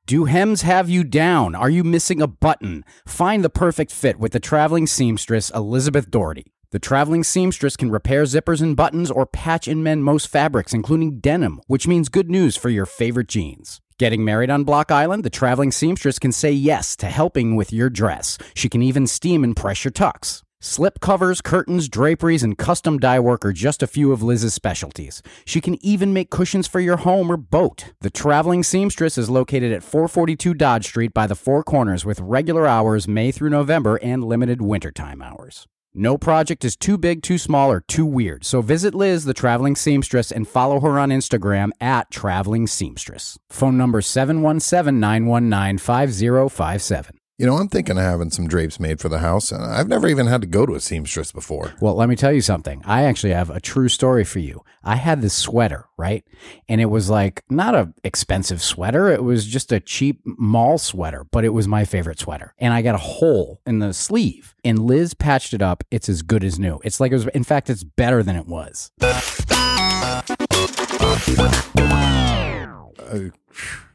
[0.09, 1.55] Do hems have you down?
[1.55, 2.83] Are you missing a button?
[3.07, 6.55] Find the perfect fit with the traveling seamstress Elizabeth Doherty.
[6.71, 11.21] The traveling seamstress can repair zippers and buttons or patch and mend most fabrics, including
[11.21, 13.83] denim, which means good news for your favorite jeans.
[13.99, 17.91] Getting married on Block Island, the traveling seamstress can say yes to helping with your
[17.91, 18.39] dress.
[18.55, 20.43] She can even steam and press your tux.
[20.61, 25.23] Slip covers, curtains, draperies, and custom dye work are just a few of Liz's specialties.
[25.45, 27.93] She can even make cushions for your home or boat.
[28.01, 32.67] The Traveling Seamstress is located at 442 Dodge Street by the Four Corners with regular
[32.67, 35.69] hours May through November and limited wintertime hours.
[35.95, 38.45] No project is too big, too small, or too weird.
[38.45, 43.39] So visit Liz, the traveling seamstress, and follow her on Instagram at traveling seamstress.
[43.49, 47.19] Phone number 717 919 5057.
[47.39, 50.09] You know, I'm thinking of having some drapes made for the house, and I've never
[50.09, 51.73] even had to go to a seamstress before.
[51.81, 52.83] Well, let me tell you something.
[52.85, 54.65] I actually have a true story for you.
[54.83, 56.25] I had this sweater, right?
[56.69, 59.09] And it was like not a expensive sweater.
[59.09, 62.55] It was just a cheap mall sweater, but it was my favorite sweater.
[62.59, 65.85] And I got a hole in the sleeve and Liz patched it up.
[65.93, 66.81] It's as good as new.
[66.83, 68.91] It's like it was, in fact, it's better than it was.
[69.01, 70.23] Uh,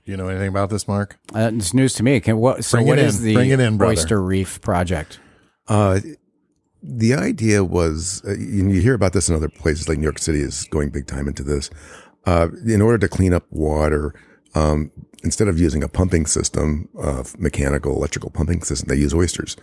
[0.05, 1.17] you know anything about this, Mark?
[1.35, 2.19] Uh, it's news to me.
[2.19, 3.93] Can, what, so Bring what is the Bring it in, brother.
[3.93, 5.19] Oyster Reef project?
[5.67, 5.99] Uh,
[6.81, 10.19] the idea was, uh, you you hear about this in other places, like New York
[10.19, 11.69] City is going big time into this.
[12.25, 14.13] Uh, in order to clean up water,
[14.55, 14.91] um,
[15.23, 19.55] instead of using a pumping system, uh, mechanical, electrical pumping system, they use oysters.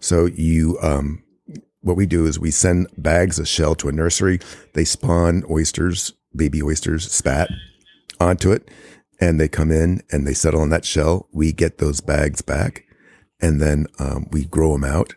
[0.00, 1.22] So you, um,
[1.80, 4.40] what we do is we send bags of shell to a nursery.
[4.74, 7.48] They spawn oysters, baby oysters, spat
[8.20, 8.68] onto it,
[9.20, 11.28] and they come in and they settle on that shell.
[11.32, 12.84] We get those bags back
[13.40, 15.14] and then um, we grow them out,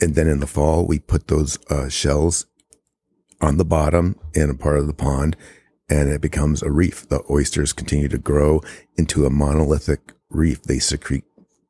[0.00, 2.46] and then in the fall we put those uh, shells
[3.40, 5.36] on the bottom in a part of the pond,
[5.88, 7.08] and it becomes a reef.
[7.08, 8.62] The oysters continue to grow
[8.96, 10.62] into a monolithic reef.
[10.62, 11.24] They secrete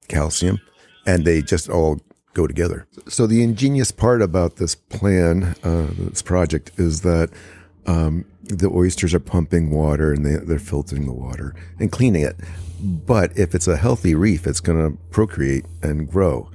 [0.08, 0.60] calcium,
[1.06, 2.00] and they just all
[2.34, 2.86] go together.
[3.08, 7.30] So the ingenious part about this plan, uh, this project, is that
[7.86, 12.36] um, the oysters are pumping water and they, they're filtering the water and cleaning it.
[12.80, 16.50] But if it's a healthy reef, it's going to procreate and grow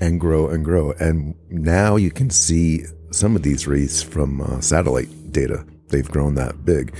[0.00, 0.92] and grow and grow.
[0.92, 5.64] And now you can see some of these reefs from uh, satellite data.
[5.88, 6.94] They've grown that big.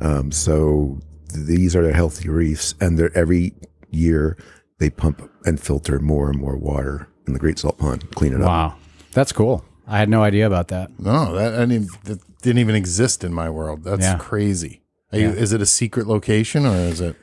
[0.00, 0.98] Um, so
[1.34, 3.54] these are the healthy reefs, and they're every
[3.90, 4.36] year
[4.78, 8.40] they pump and filter more and more water in the Great Salt Pond, clean it
[8.40, 8.46] up.
[8.46, 8.76] Wow,
[9.12, 9.64] that's cool.
[9.88, 10.90] I had no idea about that.
[11.00, 13.84] No, that I mean that didn't even exist in my world.
[13.84, 14.18] That's Yeah.
[14.18, 14.82] crazy.
[15.12, 17.16] Are you, is it a secret location or is it?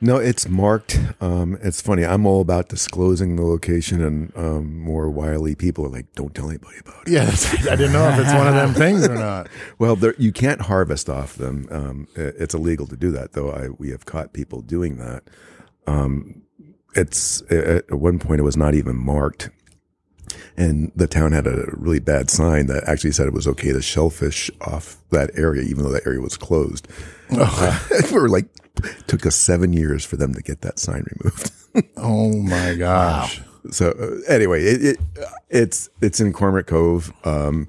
[0.00, 0.98] No, it's marked.
[1.20, 2.04] Um, it's funny.
[2.04, 6.48] I'm all about disclosing the location, and um, more wily people are like, "Don't tell
[6.48, 9.14] anybody about it." Yeah, that's, I didn't know if it's one of them things or
[9.14, 9.48] not.
[9.78, 11.66] Well, there, you can't harvest off them.
[11.70, 13.50] Um, it- it's illegal to do that, though.
[13.52, 15.22] I we have caught people doing that.
[15.86, 16.42] Um,
[16.94, 19.50] it's at at one point it was not even marked,
[20.56, 23.80] and the town had a really bad sign that actually said it was okay to
[23.82, 26.86] shellfish off that area, even though that area was closed.
[27.30, 27.78] Uh,
[28.12, 28.46] we were like,
[29.06, 31.50] took us seven years for them to get that sign removed.
[31.96, 33.40] Oh my gosh.
[33.70, 34.98] so uh, anyway, it, it
[35.48, 37.10] it's it's in Cormorant Cove.
[37.24, 37.66] Um,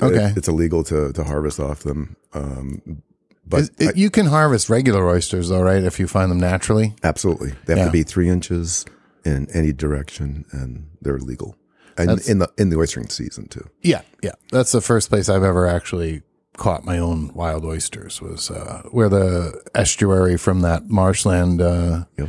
[0.00, 0.24] Okay.
[0.30, 2.16] it- it's illegal to to harvest off them.
[2.32, 3.02] Um,
[3.46, 5.82] but it- you can harvest regular oysters though, right?
[5.84, 6.94] If you find them naturally.
[7.02, 7.84] absolutely, they have Yeah.
[7.86, 8.86] to be three inches
[9.22, 11.56] in any direction, and they're legal.
[11.98, 13.68] And That's- in the in the oystering season too.
[13.82, 14.32] Yeah, yeah.
[14.50, 16.22] That's the first place I've ever actually
[16.56, 22.28] caught my own wild oysters was uh, where the estuary from that marshland uh, Yep.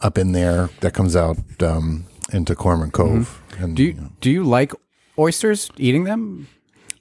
[0.00, 3.40] up in there that comes out um, into Cormorant Cove.
[3.58, 4.72] And Do you do you like
[5.18, 5.70] oysters?
[5.76, 6.48] Eating them?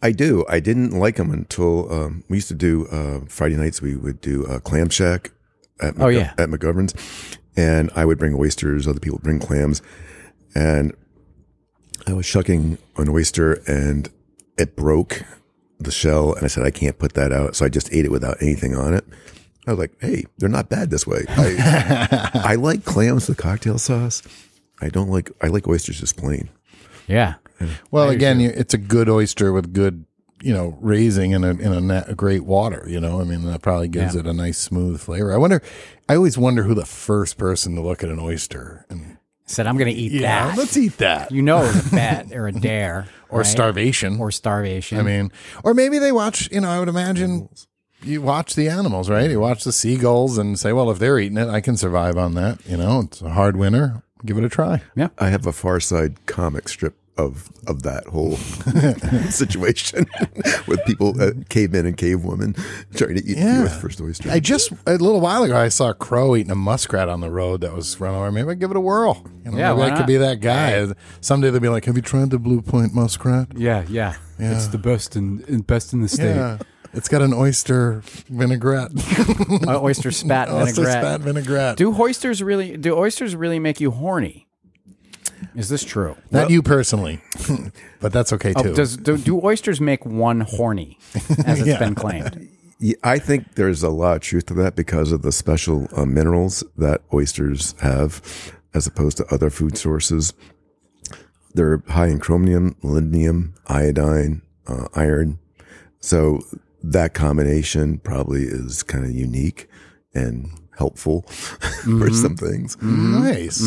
[0.02, 0.46] I do.
[0.48, 3.82] I didn't like them until um, we used to do uh, Friday nights.
[3.82, 5.32] We would do uh, clam shack
[5.82, 6.34] at Oh, yeah.
[6.38, 6.94] at McGovern's,
[7.58, 8.88] and I would bring oysters.
[8.88, 9.82] Other people would bring clams,
[10.56, 10.94] and
[12.08, 14.10] I was shucking an oyster, and
[14.58, 15.24] it broke
[15.80, 18.12] the shell, and I said I can't put that out, so I just ate it
[18.12, 19.06] without anything on it.
[19.68, 23.78] I was like, "Hey, they're not bad this way." I, I like clams with cocktail
[23.78, 24.24] sauce.
[24.82, 25.30] I don't like.
[25.42, 26.50] I like oysters just plain.
[27.08, 27.36] Yeah.
[27.92, 30.06] well, again, you, it's a good oyster with good,
[30.42, 32.86] you know, raising in a in a, na- great water.
[32.88, 34.22] You know, I mean, that probably gives Yeah.
[34.22, 35.34] it a nice smooth flavor.
[35.34, 35.62] I wonder.
[36.08, 39.18] I always wonder who the first person to look at an oyster and
[39.50, 40.58] Said I'm going to eat yeah, that.
[40.60, 43.48] let's eat that You know, it's a bet or a dare or right?
[43.48, 45.00] starvation or starvation.
[45.00, 45.32] I mean,
[45.64, 47.50] or maybe they watch, you know, I would imagine
[48.04, 49.28] you watch the animals, right?
[49.30, 52.36] You watch the seagulls and say, well, if they're eating it, I can survive on
[52.36, 52.64] that.
[52.68, 54.04] You know, it's a hard winter.
[54.24, 54.84] Give it a try.
[54.96, 55.10] Yeah.
[55.18, 58.36] I have a Far Side comic strip of of that whole
[59.30, 60.08] situation
[60.68, 62.56] with people, uh, cavemen and cavewomen,
[62.96, 63.60] trying to eat Yeah.
[63.60, 64.32] the Earth's first oyster.
[64.32, 67.30] I just, a little while ago, I saw a crow eating a muskrat on the
[67.30, 68.32] road that was running over.
[68.32, 69.24] Maybe I'd give it a whirl.
[69.46, 70.88] You know, Yeah, maybe why I could be that guy.
[71.22, 73.50] Someday they'll be like, have you tried the Blue Point muskrat?
[73.56, 74.56] yeah, yeah, yeah.
[74.56, 76.36] It's the best in, in best in the state.
[76.36, 76.58] Yeah.
[76.94, 78.92] It's got an oyster vinaigrette.
[79.68, 81.04] Uh, oyster spat oyster vinaigrette.
[81.04, 81.78] spat vinaigrette.
[81.78, 82.78] Do oysters really?
[82.78, 84.48] Do oysters really make you horny?
[85.56, 86.16] Is this true?
[86.32, 87.22] Not you personally,
[88.02, 88.74] but that's okay Oh, too.
[88.74, 90.98] does do, do oysters make one horny,
[91.46, 91.80] as it's Yeah.
[91.80, 92.48] been claimed?
[92.80, 96.06] Yeah, I think there's a lot of truth to that because of the special uh,
[96.06, 98.22] minerals that oysters have,
[98.74, 100.34] as opposed to other food sources.
[101.54, 105.40] They're high in chromium, molybdenum, iodine, uh, iron.
[106.00, 106.42] So
[106.84, 109.68] that combination probably is kind of unique
[110.14, 111.24] and helpful
[112.00, 112.78] for some things.
[112.82, 113.62] nice.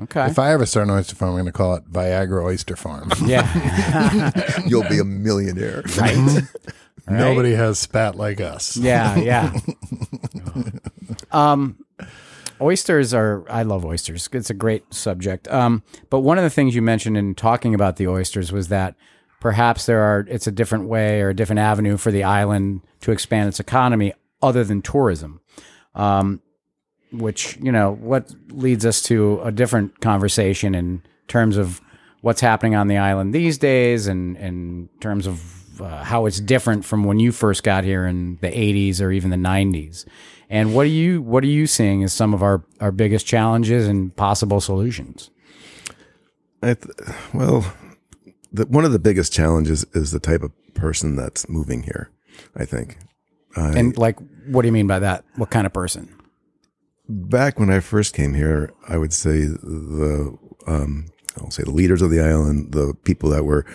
[0.00, 0.26] Okay.
[0.26, 3.12] If I ever start an oyster farm, I'm going to call it Viagra Oyster Farm.
[3.24, 4.30] yeah.
[4.66, 5.82] You'll be a millionaire.
[5.98, 6.42] right.
[7.08, 8.76] Nobody has spat like us.
[8.76, 9.16] Yeah.
[9.16, 9.52] Yeah.
[11.30, 11.84] um,
[12.60, 13.44] oysters are.
[13.48, 14.28] I love oysters.
[14.32, 15.46] It's a great subject.
[15.48, 18.96] Um, but one of the things you mentioned in talking about the oysters was that
[19.40, 20.26] perhaps there are.
[20.28, 24.12] It's a different way or a different avenue for the island to expand its economy
[24.42, 25.40] other than tourism.
[25.94, 26.40] Um,
[27.18, 31.80] which you know what leads us to a different conversation in terms of
[32.20, 36.84] what's happening on the island these days and in terms of uh, how it's different
[36.84, 40.04] from when you first got here in the 80s or even the 90s
[40.48, 43.88] and what are you what are you seeing as some of our our biggest challenges
[43.88, 45.30] and possible solutions
[46.64, 46.94] I th-
[47.34, 47.72] well,
[48.52, 52.10] the, one of the biggest challenges is the type of person that's moving here.
[52.56, 52.96] I think.
[53.56, 56.13] I, and like what do you mean by that what kind of person
[57.08, 60.36] back when I first came here, I would say the
[60.66, 61.06] um,
[61.38, 63.66] I'll say the leaders of the island, the people that were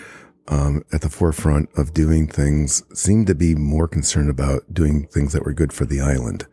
[0.48, 5.32] um, at the forefront of doing things, seemed to be more concerned about doing things
[5.32, 6.46] that were good for the island.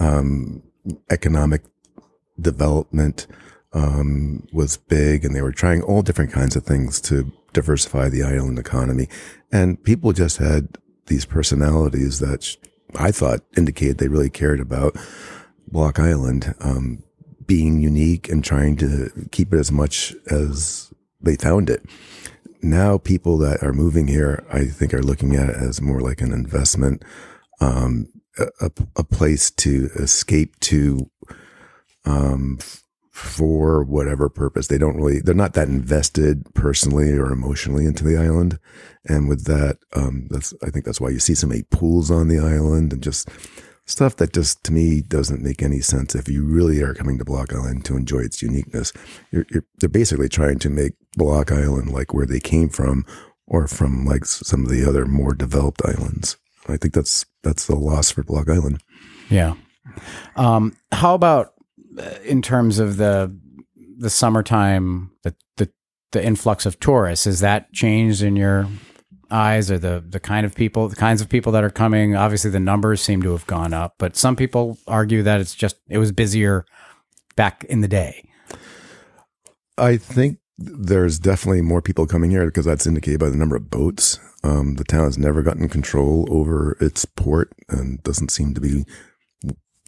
[0.00, 0.62] Um,
[1.10, 1.62] economic
[2.40, 3.26] development
[3.72, 8.22] um, was big, and they were trying all different kinds of things to diversify the
[8.22, 9.08] island economy.
[9.50, 12.56] And people just had these personalities that
[12.94, 14.96] I thought indicated they really cared about
[15.70, 17.02] Block Island um,
[17.46, 21.84] being unique and trying to keep it as much as they found it.
[22.60, 26.20] Now, people that are moving here, I think, are looking at it as more like
[26.20, 27.04] an investment,
[27.60, 28.08] um,
[28.60, 31.10] a, a, place to escape to
[32.04, 32.58] um,
[33.10, 34.68] for whatever purpose.
[34.68, 38.58] They don't really, they're not that invested personally or emotionally into the island.
[39.04, 42.28] And with that, um, that's, I think that's why you see so many pools on
[42.28, 43.28] the island and just
[43.88, 46.14] stuff that just to me doesn't make any sense.
[46.14, 48.92] If you really are coming to Block Island to enjoy its uniqueness,
[49.30, 53.04] you're, you're they're basically trying to make Block Island like where they came from
[53.46, 56.36] or from like some of the other more developed islands.
[56.68, 58.82] I think that's, that's the loss for Block Island.
[59.30, 59.54] Yeah.
[60.36, 61.54] Um, how about
[61.98, 63.34] uh, in terms of the
[63.96, 65.70] the summertime, the the
[66.12, 67.24] the influx of tourists?
[67.24, 68.68] Has that changed in your
[69.30, 72.16] eyes, or the the kind of people, the kinds of people that are coming?
[72.16, 75.76] Obviously, the numbers seem to have gone up, but some people argue that it's just
[75.88, 76.64] it was busier
[77.36, 78.28] back in the day.
[79.76, 83.70] I think there's definitely more people coming here because that's indicated by the number of
[83.70, 84.18] boats.
[84.42, 88.84] Um, the town has never gotten control over its port and doesn't seem to be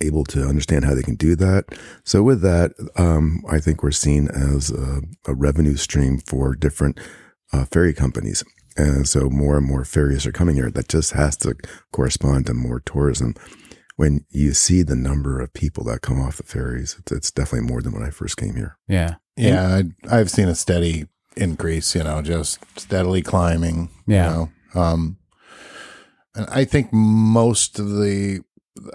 [0.01, 1.66] able to understand how they can do that.
[2.05, 6.99] So with that, um, I think we're seen as a, a revenue stream for different
[7.53, 8.45] uh, ferry companies.
[8.77, 10.71] And so more and more ferries are coming here.
[10.71, 11.55] That just has to
[11.93, 13.35] correspond to more tourism.
[13.97, 17.68] When you see the number of people that come off the ferries, it's, it's definitely
[17.68, 18.79] more than when I first came here.
[18.89, 19.16] Yeah.
[19.37, 21.07] Yeah, I, I've seen a steady
[21.37, 21.95] increase.
[21.95, 23.91] You know, just steadily climbing.
[24.07, 24.31] Yeah.
[24.31, 24.81] You know?
[24.81, 25.18] Um,
[26.35, 28.41] and I think most of the,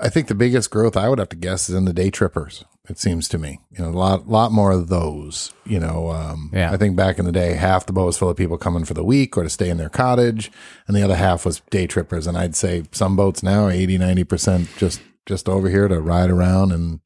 [0.01, 2.63] I think the biggest growth I would have to guess is in the day trippers.
[2.87, 5.51] It seems to me, you know, a lot, lot more of those.
[5.65, 6.71] You know, um, Yeah.
[6.71, 8.93] I think back in the day, half the boat was full of people coming for
[8.93, 10.51] the week or to stay in their cottage,
[10.87, 12.27] and the other half was day trippers.
[12.27, 16.29] And I'd say some boats now, 80, 90 percent, just just over here to ride
[16.29, 16.99] around and,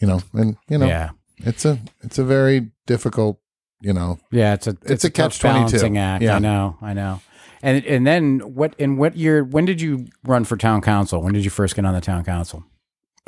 [0.00, 1.10] you know, and you know, Yeah.
[1.38, 3.40] it's a it's a very difficult,
[3.80, 4.18] you know.
[4.30, 5.42] Yeah, it's a it's, a a, catch-22.
[5.42, 6.22] balancing act.
[6.22, 6.36] Yeah.
[6.36, 7.20] I know, I know.
[7.60, 8.74] And and then what?
[8.78, 9.42] In what year?
[9.42, 11.20] When did you run for town council?
[11.20, 12.62] When did you first get on the town council?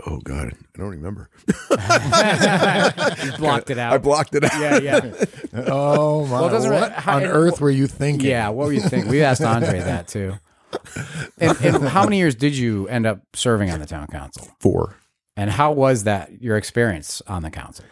[0.07, 1.29] Oh God, I don't remember.
[1.49, 1.67] You
[3.39, 3.93] blocked it out.
[3.93, 4.61] I blocked it out.
[4.61, 5.25] yeah, yeah,
[5.67, 6.33] Oh my!
[6.41, 8.29] Well, it doesn't what really- how- on and- earth were you thinking?
[8.31, 8.49] yeah.
[8.49, 9.11] What were you thinking?
[9.11, 10.35] We asked Andre that too.
[11.41, 14.47] And, and how many years did you end up serving on the town council?
[14.61, 14.95] Four.
[15.37, 17.85] And how was that your experience on the council?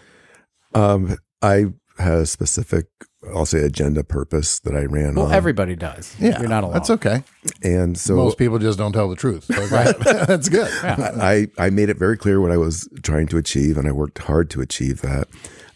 [0.75, 1.67] Um, I
[1.99, 2.87] had a specific,
[3.35, 6.15] I'll say, agenda purpose that I ran Well, on, everybody does.
[6.19, 6.39] yeah.
[6.41, 6.75] you're not alone.
[6.75, 7.25] That's okay.
[7.63, 9.45] and so Most people just don't tell the truth.
[9.45, 9.67] So
[10.27, 10.71] that's good.
[10.83, 14.19] I, I made it very clear what I was trying to achieve, and I worked
[14.19, 15.29] hard to achieve that.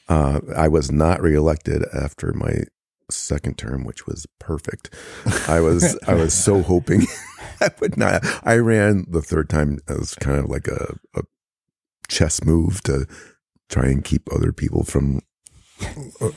[0.09, 2.65] Uh, I was not reelected after my
[3.11, 4.93] second term, which was perfect.
[5.49, 7.07] I was I was so hoping
[7.61, 8.23] I would not.
[8.43, 11.23] I ran the third time as kind of like a, a
[12.09, 13.07] chess move to
[13.69, 15.21] try and keep other people from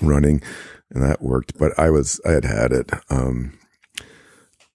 [0.01, 0.41] running,
[0.91, 1.57] and that worked.
[1.57, 2.91] But I was I had had it.
[3.09, 3.57] Um,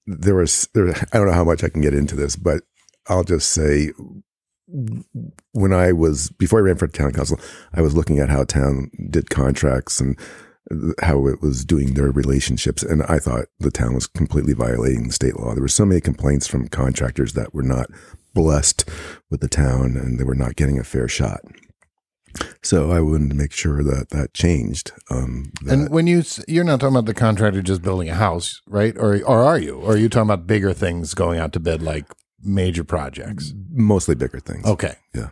[0.07, 0.89] there was there.
[1.13, 2.63] I don't know how much I can get into this, but
[3.09, 3.93] I'll just say
[5.53, 7.41] when I was before I ran for town council,
[7.75, 10.19] I was looking at how town did contracts and
[11.03, 15.13] how it was doing their relationships, and I thought the town was completely violating the
[15.13, 15.53] state law.
[15.53, 17.91] There were so many complaints from contractors that were not
[18.35, 18.89] blessed
[19.31, 21.41] with the town, and they were not getting a fair shot.
[22.63, 24.93] So I wanted to make sure that that changed.
[25.11, 28.61] Um, that, And when you you're not talking about the contractor just building a house,
[28.67, 28.97] right?
[28.97, 29.77] Or or are you?
[29.77, 32.07] Or are you talking about bigger things going out to bid, like
[32.43, 33.53] major projects?
[33.73, 34.65] mostly bigger things.
[34.67, 34.95] Okay.
[35.15, 35.29] Yeah.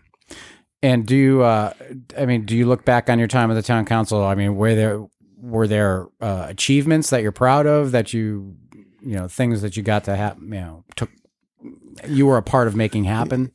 [0.83, 1.43] And do you?
[1.43, 1.73] Uh,
[2.17, 4.25] I mean, do you look back on your time at the town council?
[4.25, 5.05] I mean, were there
[5.37, 8.57] were there uh, achievements that you're proud of that you
[9.01, 11.11] you know things that you got to have you know took
[12.07, 13.53] you were a part of making happen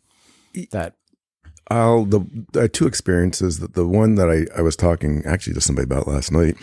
[0.72, 0.96] that
[1.70, 3.60] I'll the are two experiences.
[3.60, 6.56] That the one that I, I was talking actually to somebody about last night,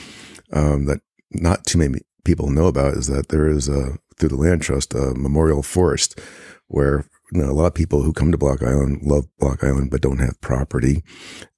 [0.52, 4.36] um, that not too many people know about is that there is a through the
[4.36, 6.20] land trust a memorial forest
[6.68, 9.90] where you know, a lot of people who come to Block Island love Block Island
[9.90, 11.02] but don't have property,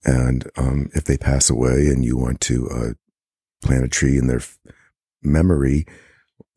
[0.04, 4.26] and um, if they pass away and you want to uh, plant a tree in
[4.26, 4.58] their f-
[5.22, 5.86] memory,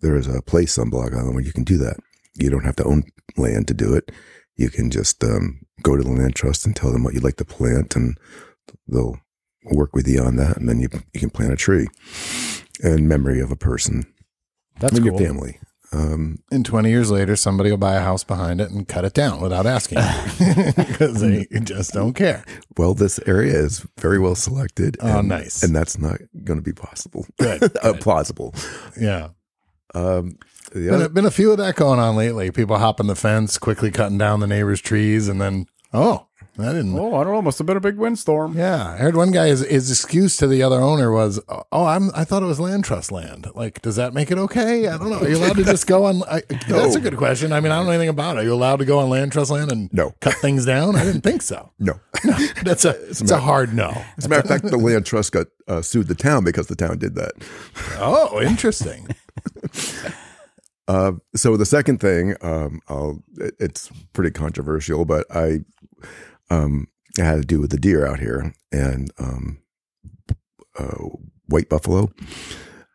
[0.01, 1.97] there is a place on Block Island where you can do that.
[2.33, 3.03] You don't have to own
[3.37, 4.11] land to do it.
[4.57, 7.37] You can just um, go to the land trust and tell them what you'd like
[7.37, 8.17] to plant, and
[8.87, 9.17] they'll
[9.71, 11.87] work with you on that, and then you you can plant a tree
[12.83, 14.05] in memory of a person
[14.79, 15.19] That's in cool.
[15.19, 15.59] your family.
[15.91, 19.13] Um, And 20 years later, somebody will buy a house behind it and cut it
[19.13, 19.99] down without asking
[20.75, 22.43] because they just don't care.
[22.75, 24.97] well, this area is very well selected.
[24.99, 25.63] Oh, and, nice.
[25.63, 27.25] And that's not going to be possible.
[27.39, 28.53] Good, uh, plausible.
[28.99, 29.29] Yeah.
[29.93, 30.37] Um,
[30.79, 32.51] the Been other, a, been a few of that going on lately.
[32.51, 36.97] People hopping the fence, quickly cutting down the neighbor's trees, and then, oh, I didn't.
[36.97, 37.41] Oh, I don't know.
[37.41, 38.57] Must have been a big windstorm.
[38.57, 42.11] Yeah, I heard one guy his, his excuse to the other owner was, "Oh, I'm
[42.15, 43.47] I thought it was land trust land.
[43.55, 44.87] Like, does that make it okay?
[44.87, 45.19] I don't know.
[45.19, 46.23] Are you allowed to just go on?
[46.23, 47.51] I, That's a good question.
[47.51, 48.39] I mean, I don't know anything about it.
[48.39, 50.13] Are you allowed to go on land trust land and No.
[50.21, 50.95] cut things down?
[50.95, 51.71] I didn't think so.
[51.77, 51.99] no.
[52.63, 53.89] That's a it's a hard no.
[54.17, 56.75] As a matter of fact, the land trust got uh, sued the town because the
[56.77, 57.33] town did that.
[57.97, 59.09] Oh, interesting.
[60.87, 65.61] Uh, so the second thing, um, I'll, it, it's pretty controversial, but I,
[66.49, 69.61] um, had to do with the deer out here and um,
[70.77, 70.97] uh,
[71.47, 72.11] white buffalo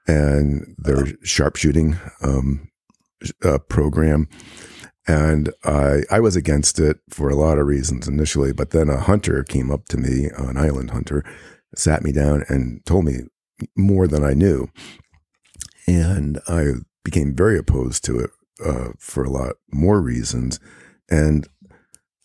[0.07, 2.69] and their sharpshooting um,
[3.45, 4.29] uh, program.
[5.07, 9.01] And I, I was against it for a lot of reasons initially, but then a
[9.01, 11.25] hunter came up to me, an island hunter,
[11.75, 13.21] sat me down and told me
[13.77, 14.69] more than I knew.
[15.87, 16.73] And I
[17.05, 18.31] became very opposed to it
[18.65, 20.61] uh, for a lot more reasons.
[21.11, 21.49] And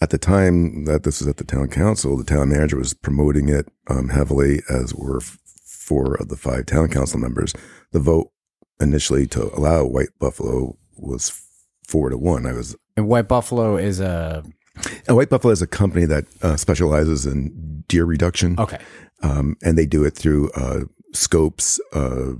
[0.02, 3.50] at the time that this was at the town council, the town manager was promoting
[3.50, 7.54] it um, heavily, as were f- four of the five town council members.
[7.92, 8.32] The vote
[8.80, 11.42] initially to allow White Buffalo was
[11.88, 12.46] four to one.
[12.46, 14.44] I was And White Buffalo is a
[15.08, 18.80] and White Buffalo is a company that uh, specializes in deer reduction, okay.
[19.22, 20.82] um, and they do it through uh,
[21.16, 22.34] scopes, uh,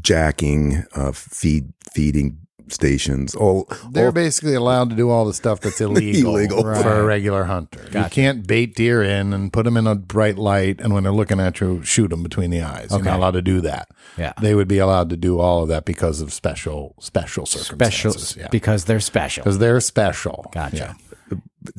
[0.00, 3.34] jacking, uh, feed feeding stations.
[3.36, 6.62] All They're all basically allowed to do all the stuff that's illegal, Illegal.
[6.62, 7.80] for a regular hunter.
[7.92, 11.12] You can't bait deer in and put them in a bright light, and when they're
[11.12, 12.88] looking at you, shoot them between the eyes.
[12.90, 13.08] You're Okay.
[13.10, 13.88] not allowed to do that.
[14.18, 14.32] Yeah.
[14.40, 17.64] They would be allowed to do all of that because of special special Special
[18.12, 18.36] circumstances.
[18.36, 18.48] yeah.
[18.50, 19.44] because they're special.
[19.44, 20.46] Because they're special.
[20.52, 20.76] Gotcha.
[20.76, 20.92] Yeah.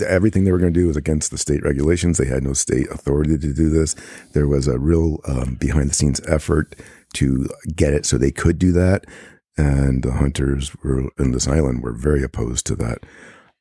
[0.08, 2.18] Everything they were going to do was against the state regulations.
[2.18, 3.96] They had no state authority to do this.
[4.34, 6.76] There was a real um, behind the scenes effort
[7.14, 9.06] to get it so they could do that.
[9.58, 13.00] And the hunters were in this island were very opposed to that.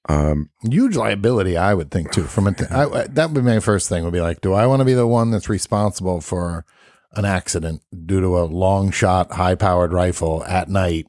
[0.08, 2.24] Um, Huge liability, I would think too.
[2.24, 4.04] From a t- I, I- that would be my first thing.
[4.04, 6.64] Would be like, do I want to be the one that's responsible for
[7.12, 11.06] an accident due to a long shot, high powered rifle at night?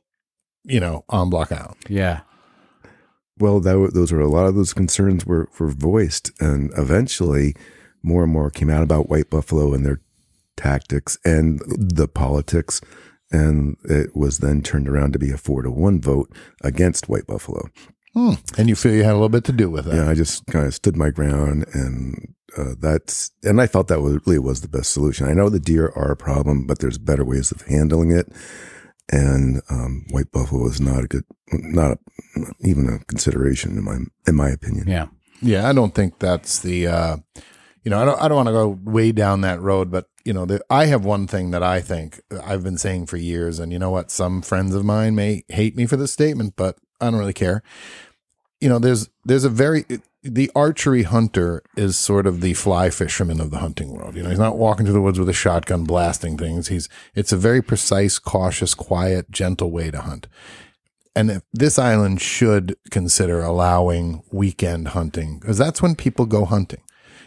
[0.63, 1.78] You know, on block out.
[1.88, 2.22] Yeah.
[3.40, 6.32] Well, that, those were a lot of those concerns were, were voiced.
[6.40, 7.56] And eventually,
[8.04, 10.02] more and more came out about White Buffalo and their
[10.56, 12.82] tactics and the politics.
[13.32, 16.32] And it was then turned around to be a four to one vote
[16.64, 17.70] against White Buffalo.
[18.14, 18.34] Hmm.
[18.58, 19.94] And you feel you had a little bit to do with it.
[19.94, 24.02] Yeah, I just kind of stood my ground, and uh, that's and I thought that
[24.02, 25.28] was, really was the best solution.
[25.28, 28.32] I know the deer are a problem, but there's better ways of handling it.
[29.10, 31.97] And um, white buffalo is not a good, not a,
[32.62, 34.88] even a consideration in my in my opinion.
[34.88, 35.08] Yeah.
[35.41, 36.88] Yeah, I don't think that's the.
[36.88, 37.18] Uh,
[37.84, 38.22] you know, I don't.
[38.22, 41.05] I don't want to go way down that road, but you know, the, I have
[41.05, 44.12] one thing that I think I've been saying for years, and you know what?
[44.12, 47.64] Some friends of mine may hate me for this statement, but I don't really care.
[48.60, 49.86] You know, there's there's a very
[50.28, 54.16] the archery hunter is sort of the fly fisherman of the hunting world.
[54.16, 56.68] You know, he's not walking through the woods with a shotgun blasting things.
[56.68, 60.28] He's it's a very precise, cautious, quiet, gentle way to hunt.
[61.16, 66.82] And if this island should consider allowing weekend hunting because that's when people go hunting.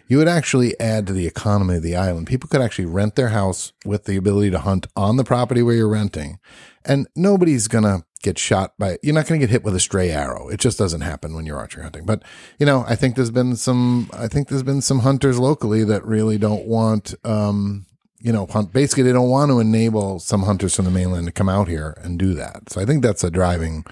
[0.06, 2.26] You would actually add to the economy of the island.
[2.26, 5.76] People could actually rent their house with the ability to hunt on the property where
[5.76, 6.40] you're renting.
[6.84, 9.80] And nobody's going to get shot by, you're not going to get hit with a
[9.80, 10.48] stray arrow.
[10.48, 12.04] It just doesn't happen when you're archery hunting.
[12.04, 12.22] But,
[12.58, 16.04] you know, I think there's been some, I think there's been some hunters locally that
[16.04, 17.86] really don't want, um,
[18.18, 18.72] you know, hunt.
[18.72, 21.96] Basically, they don't want to enable some hunters from the mainland to come out here
[22.02, 22.70] and do that.
[22.70, 23.84] So I think that's a driving.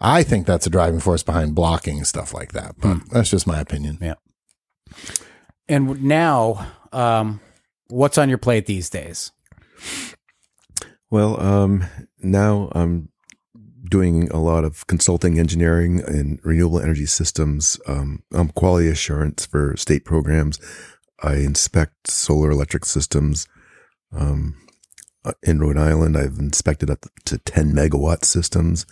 [0.00, 2.74] I think that's a driving force behind blocking stuff like that.
[2.78, 3.98] But that's just my opinion.
[4.02, 4.14] Yeah.
[5.66, 7.40] And now, um,
[7.88, 9.32] what's on your plate these days?
[11.10, 11.84] Well, um,
[12.18, 13.08] now I'm
[13.88, 17.78] doing a lot of consulting, engineering, and renewable energy systems.
[17.86, 20.58] Um, I'm quality assurance for state programs.
[21.22, 23.46] I inspect solar electric systems.
[24.12, 24.56] Um,
[25.24, 28.84] uh, in Rhode Island, I've inspected up to 10 megawatt systems,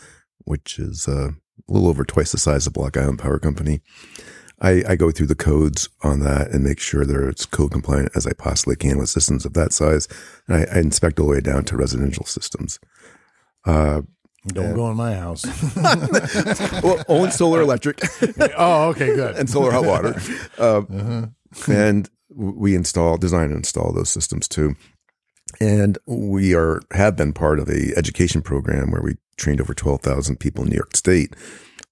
[0.44, 1.30] which is uh,
[1.68, 3.80] a little over twice the size of Block Island Power Company.
[4.60, 8.12] I, I go through the codes on that and make sure they're as code compliant
[8.14, 10.06] as I possibly can with systems of that size.
[10.46, 12.78] And I, I inspect all the way down to residential systems.
[13.64, 14.02] Uh,
[14.48, 15.44] Don't go in my house.
[16.82, 18.00] well, only solar electric
[18.58, 19.36] oh, okay, good.
[19.36, 20.20] and solar hot water.
[20.58, 21.34] Um,
[21.68, 24.74] And we install, design, and install those systems too.
[25.60, 30.00] And we are have been part of a education program where we trained over twelve
[30.00, 31.36] thousand people in New York State,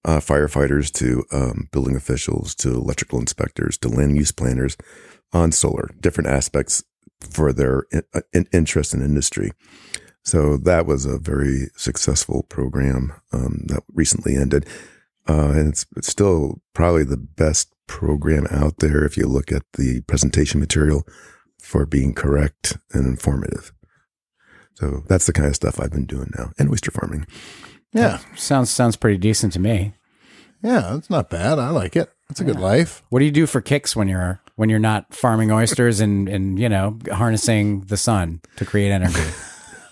[0.04, 4.76] uh, firefighters to um, building officials to electrical inspectors to land use planners
[5.32, 6.82] on solar, different aspects
[7.20, 9.52] for their in, in, interest in industry.
[10.22, 14.66] So that was a very successful program um, that recently ended.
[15.28, 19.62] Uh, and it's, it's still probably the best program out there if you look at
[19.74, 21.06] the presentation material
[21.60, 23.72] for being correct and informative.
[24.74, 27.26] So that's the kind of stuff I've been doing now, and oyster farming.
[27.92, 28.18] Yeah.
[28.36, 29.92] Sounds sounds pretty decent to me.
[30.62, 30.92] Yeah.
[30.92, 31.58] That's not bad.
[31.58, 32.10] I like it.
[32.30, 33.02] It's a good life.
[33.10, 36.58] What do you do for kicks when you're when you're not farming oysters and and
[36.58, 39.20] you know harnessing the sun to create energy?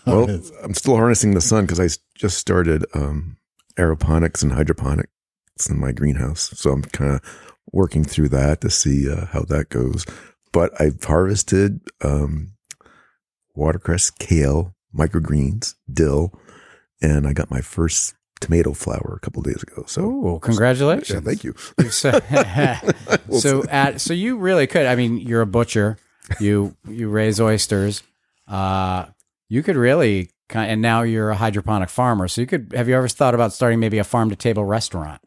[0.09, 3.37] Well, I'm still harnessing the sun because I just started um,
[3.77, 5.11] aeroponics and hydroponics
[5.69, 6.51] in my greenhouse.
[6.55, 7.21] So I'm kind of
[7.73, 10.05] working through that to see uh, how that goes.
[10.53, 12.53] But I've harvested um,
[13.55, 16.33] watercress, kale, microgreens, dill,
[17.03, 19.85] and I got my first tomato flower a couple days ago.
[19.87, 21.11] So Oh, congratulations!
[21.11, 21.55] yeah, thank you.
[21.91, 22.21] so,
[23.39, 24.87] so at so you really could.
[24.87, 25.99] I mean, you're a butcher.
[26.41, 28.03] You you raise oysters.
[28.47, 29.07] Uh,
[29.49, 30.71] you could really kind.
[30.71, 32.29] And now you're a hydroponic farmer.
[32.29, 32.73] So you could.
[32.77, 35.21] Have you ever thought about starting maybe a farm to table restaurant?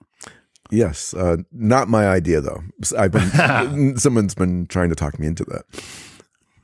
[0.69, 2.63] Yes, uh, not my idea though.
[2.97, 5.63] I've been someone's been trying to talk me into that.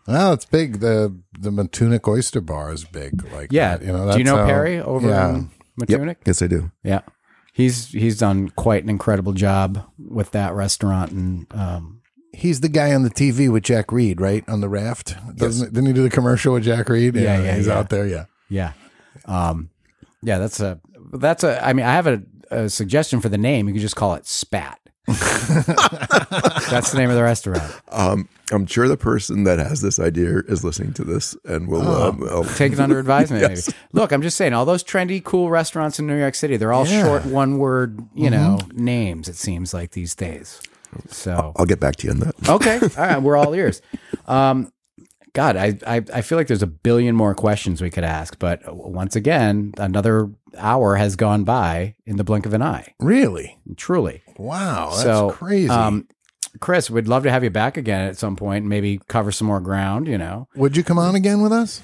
[0.07, 0.79] Well, it's big.
[0.79, 3.29] The the Matunuck Oyster Bar is big.
[3.33, 3.77] Like Yeah.
[3.77, 4.11] that, you know.
[4.11, 5.29] do you know how- Perry over Yeah.
[5.35, 6.15] in Matunuck?
[6.25, 6.71] Yes, I do.
[6.83, 7.01] Yeah.
[7.53, 11.96] He's he's done quite an incredible job with that restaurant and um,
[12.33, 14.47] He's the guy on the TV with Jack Reed, right?
[14.47, 15.15] On the raft.
[15.35, 17.15] Doesn't didn't he do the commercial with Jack Reed?
[17.15, 17.77] Yeah, yeah, He's yeah.
[17.79, 18.05] out there.
[18.07, 18.25] Yeah.
[18.49, 18.73] yeah.
[19.25, 19.69] Um,
[20.21, 20.79] yeah, that's a
[21.13, 22.21] that's a I mean, I have a,
[22.51, 23.67] a suggestion for the name.
[23.67, 24.79] You could just call it Spat.
[25.07, 27.63] that's the name of the restaurant.
[27.91, 31.81] Um, I'm sure the person that has this idea is listening to this and will.
[31.87, 32.09] Oh.
[32.09, 33.41] Um, I'll- Take it under advisement.
[33.47, 33.61] maybe.
[33.93, 36.85] Look, I'm just saying, all those trendy, cool restaurants in New York City, they're all
[36.87, 37.03] Yeah.
[37.03, 39.29] short, one word, you know, names.
[39.29, 40.61] It seems like these days.
[41.09, 42.35] So I'll get back to you on that.
[42.49, 42.79] Okay.
[42.81, 43.21] All right.
[43.21, 43.81] We're all ears.
[44.25, 44.71] Um,
[45.33, 48.75] God, I, I, I feel like there's a billion more questions we could ask, but
[48.75, 52.95] once again, another hour has gone by in the blink of an eye.
[52.99, 53.59] Really?
[53.75, 54.23] Truly.
[54.37, 54.89] Wow.
[54.91, 55.69] That's so crazy.
[55.69, 56.07] Um,
[56.59, 59.45] Chris, we'd love to have you back again at some point and maybe cover some
[59.47, 60.47] more ground, you know.
[60.55, 61.83] Would you come on again with us?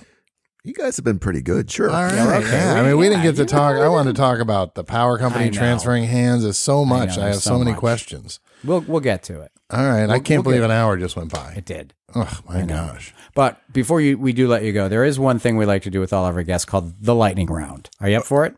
[0.64, 1.70] You guys have been pretty good.
[1.70, 1.90] Sure.
[1.90, 2.16] All right.
[2.16, 2.70] Yeah, Yeah, okay.
[2.70, 3.76] I mean, we didn't get to talk.
[3.76, 6.44] I wanted to talk about the power company transferring hands.
[6.44, 7.18] There's so much.
[7.18, 7.80] I, there's have so, so many much.
[7.82, 8.40] questions.
[8.64, 9.52] We'll we'll get to it.
[9.70, 10.04] All right.
[10.04, 11.54] I We'll- can't we'll believe an hour just went by.
[11.58, 11.94] It did.
[12.16, 13.14] Oh my gosh.
[13.36, 15.90] But before you we do let you go, there is one thing we like to
[15.90, 17.90] do with all of our guests called the lightning round.
[18.00, 18.56] Are you up for it?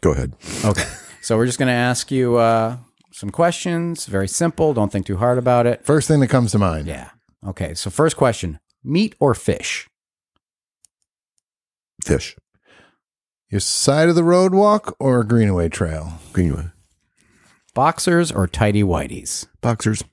[0.00, 0.34] Go ahead.
[0.64, 0.84] Okay.
[1.22, 2.76] so we're just going to ask you uh,
[3.12, 4.06] some questions.
[4.06, 4.74] Very simple.
[4.74, 5.84] Don't think too hard about it.
[5.84, 6.88] First thing that comes to mind.
[6.88, 7.10] Yeah.
[7.46, 7.74] Okay.
[7.74, 9.88] So first question: meat or fish?
[12.04, 12.36] Fish.
[13.48, 16.14] Your side of the road walk or a greenaway trail?
[16.32, 16.70] Greenway.
[17.74, 19.46] Boxers or tidy whities?
[19.60, 20.04] Boxers.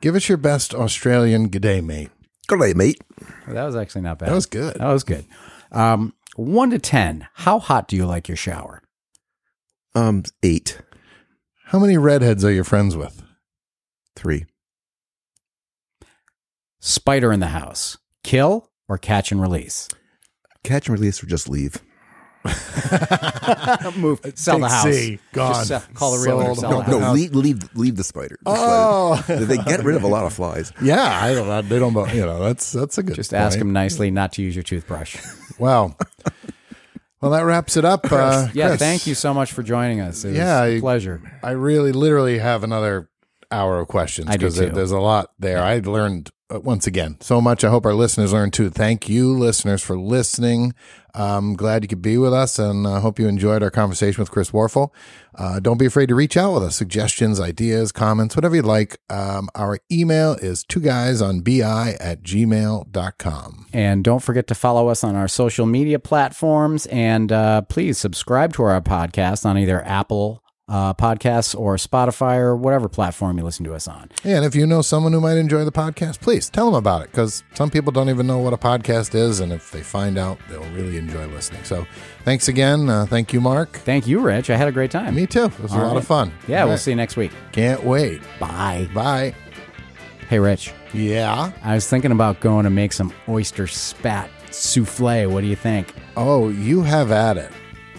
[0.00, 2.10] Give us your best Australian g'day, mate.
[2.48, 3.02] G'day, mate.
[3.46, 4.30] That was actually not bad.
[4.30, 4.74] That was good.
[4.74, 5.24] That was good.
[5.72, 7.28] Um, one to ten.
[7.34, 8.82] How hot do you like your shower?
[9.94, 10.80] Um, eight.
[11.66, 13.22] How many redheads are you friends with?
[14.16, 14.46] Three.
[16.80, 17.98] Spider in the house.
[18.24, 19.88] Kill or catch and release?
[20.64, 21.82] Catch and release or just leave.
[23.96, 24.20] Move.
[24.34, 24.84] Sell the house.
[24.84, 25.64] C, gone.
[25.64, 26.44] Sell- call the realtor.
[26.46, 26.58] Sold.
[26.58, 27.14] Sell No, the no, house.
[27.14, 28.38] leave, leave, leave the spider.
[28.44, 29.20] The Oh.
[29.22, 29.44] spider.
[29.44, 30.72] they get rid of a lot of flies.
[30.82, 31.68] Yeah, I don't.
[31.68, 31.94] They don't.
[32.14, 33.16] You know, that's that's a good.
[33.16, 35.16] Just ask them nicely not to use your toothbrush.
[35.58, 35.96] Wow.
[37.20, 38.12] Well, that wraps it up.
[38.12, 38.78] Uh, Yeah, Chris.
[38.78, 40.24] thank you so much for joining us.
[40.24, 41.20] It Yeah, I- pleasure.
[41.42, 43.08] I really, literally have another
[43.50, 45.60] hour of questions because there's a lot there.
[45.60, 47.64] I learned once again so much.
[47.64, 48.70] I hope our listeners learned too.
[48.70, 50.74] Thank you, listeners, for listening.
[51.14, 54.30] I'm glad you could be with us, and I hope you enjoyed our conversation with
[54.30, 54.90] Chris Warfel.
[55.34, 58.98] Uh, don't be afraid to reach out with us, suggestions, ideas, comments, whatever you'd like.
[59.10, 63.66] Um, our email is two guys on bi at gmail.com.
[63.72, 66.86] And don't forget to follow us on our social media platforms.
[66.86, 72.54] And uh, please subscribe to our podcast on either Apple uh, Podcasts or Spotify or
[72.54, 74.10] whatever platform you listen to us on.
[74.22, 77.02] Yeah, and if you know someone who might enjoy the podcast, please tell them about
[77.02, 79.40] it because some people don't even know what a podcast is.
[79.40, 81.64] And if they find out, they'll really enjoy listening.
[81.64, 81.86] So
[82.24, 82.88] thanks again.
[82.88, 83.72] Uh, thank you, Mark.
[83.78, 84.50] Thank you, Rich.
[84.50, 85.14] I had a great time.
[85.14, 85.44] Me too.
[85.44, 85.96] It was a lot right.
[85.96, 86.32] of fun.
[86.46, 86.80] Yeah, All we'll right.
[86.80, 87.32] see you next week.
[87.52, 88.20] Can't wait.
[88.38, 88.88] Bye.
[88.94, 89.34] Bye.
[90.28, 90.72] Hey, Rich.
[90.92, 91.52] Yeah.
[91.62, 95.30] I was thinking about going to make some oyster spat souffle.
[95.30, 95.94] What do you think?
[96.16, 97.50] Oh, you have at it.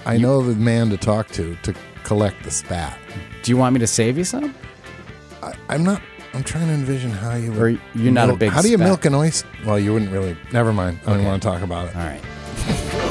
[0.05, 1.73] I know the man to talk to to
[2.09, 2.97] collect the spat.
[3.43, 4.55] Do you want me to save you some?
[5.43, 6.01] I, am not.
[6.33, 7.51] I'm trying to envision how you.
[7.51, 8.49] Would or you're not milk, a big.
[8.49, 8.87] How do you spat?
[8.87, 9.47] milk an oyster?
[9.63, 10.35] Well, you wouldn't really.
[10.51, 10.99] Never mind.
[11.05, 11.95] I don't want to talk about it.
[11.95, 12.19] All right.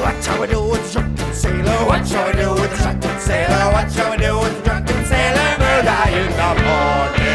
[0.03, 1.85] what shall we do with drunken sailor?
[1.87, 3.71] What shall we do with drunken sailor?
[3.71, 5.55] What shall we do with drunken sailor?
[5.59, 7.28] We'll the morning.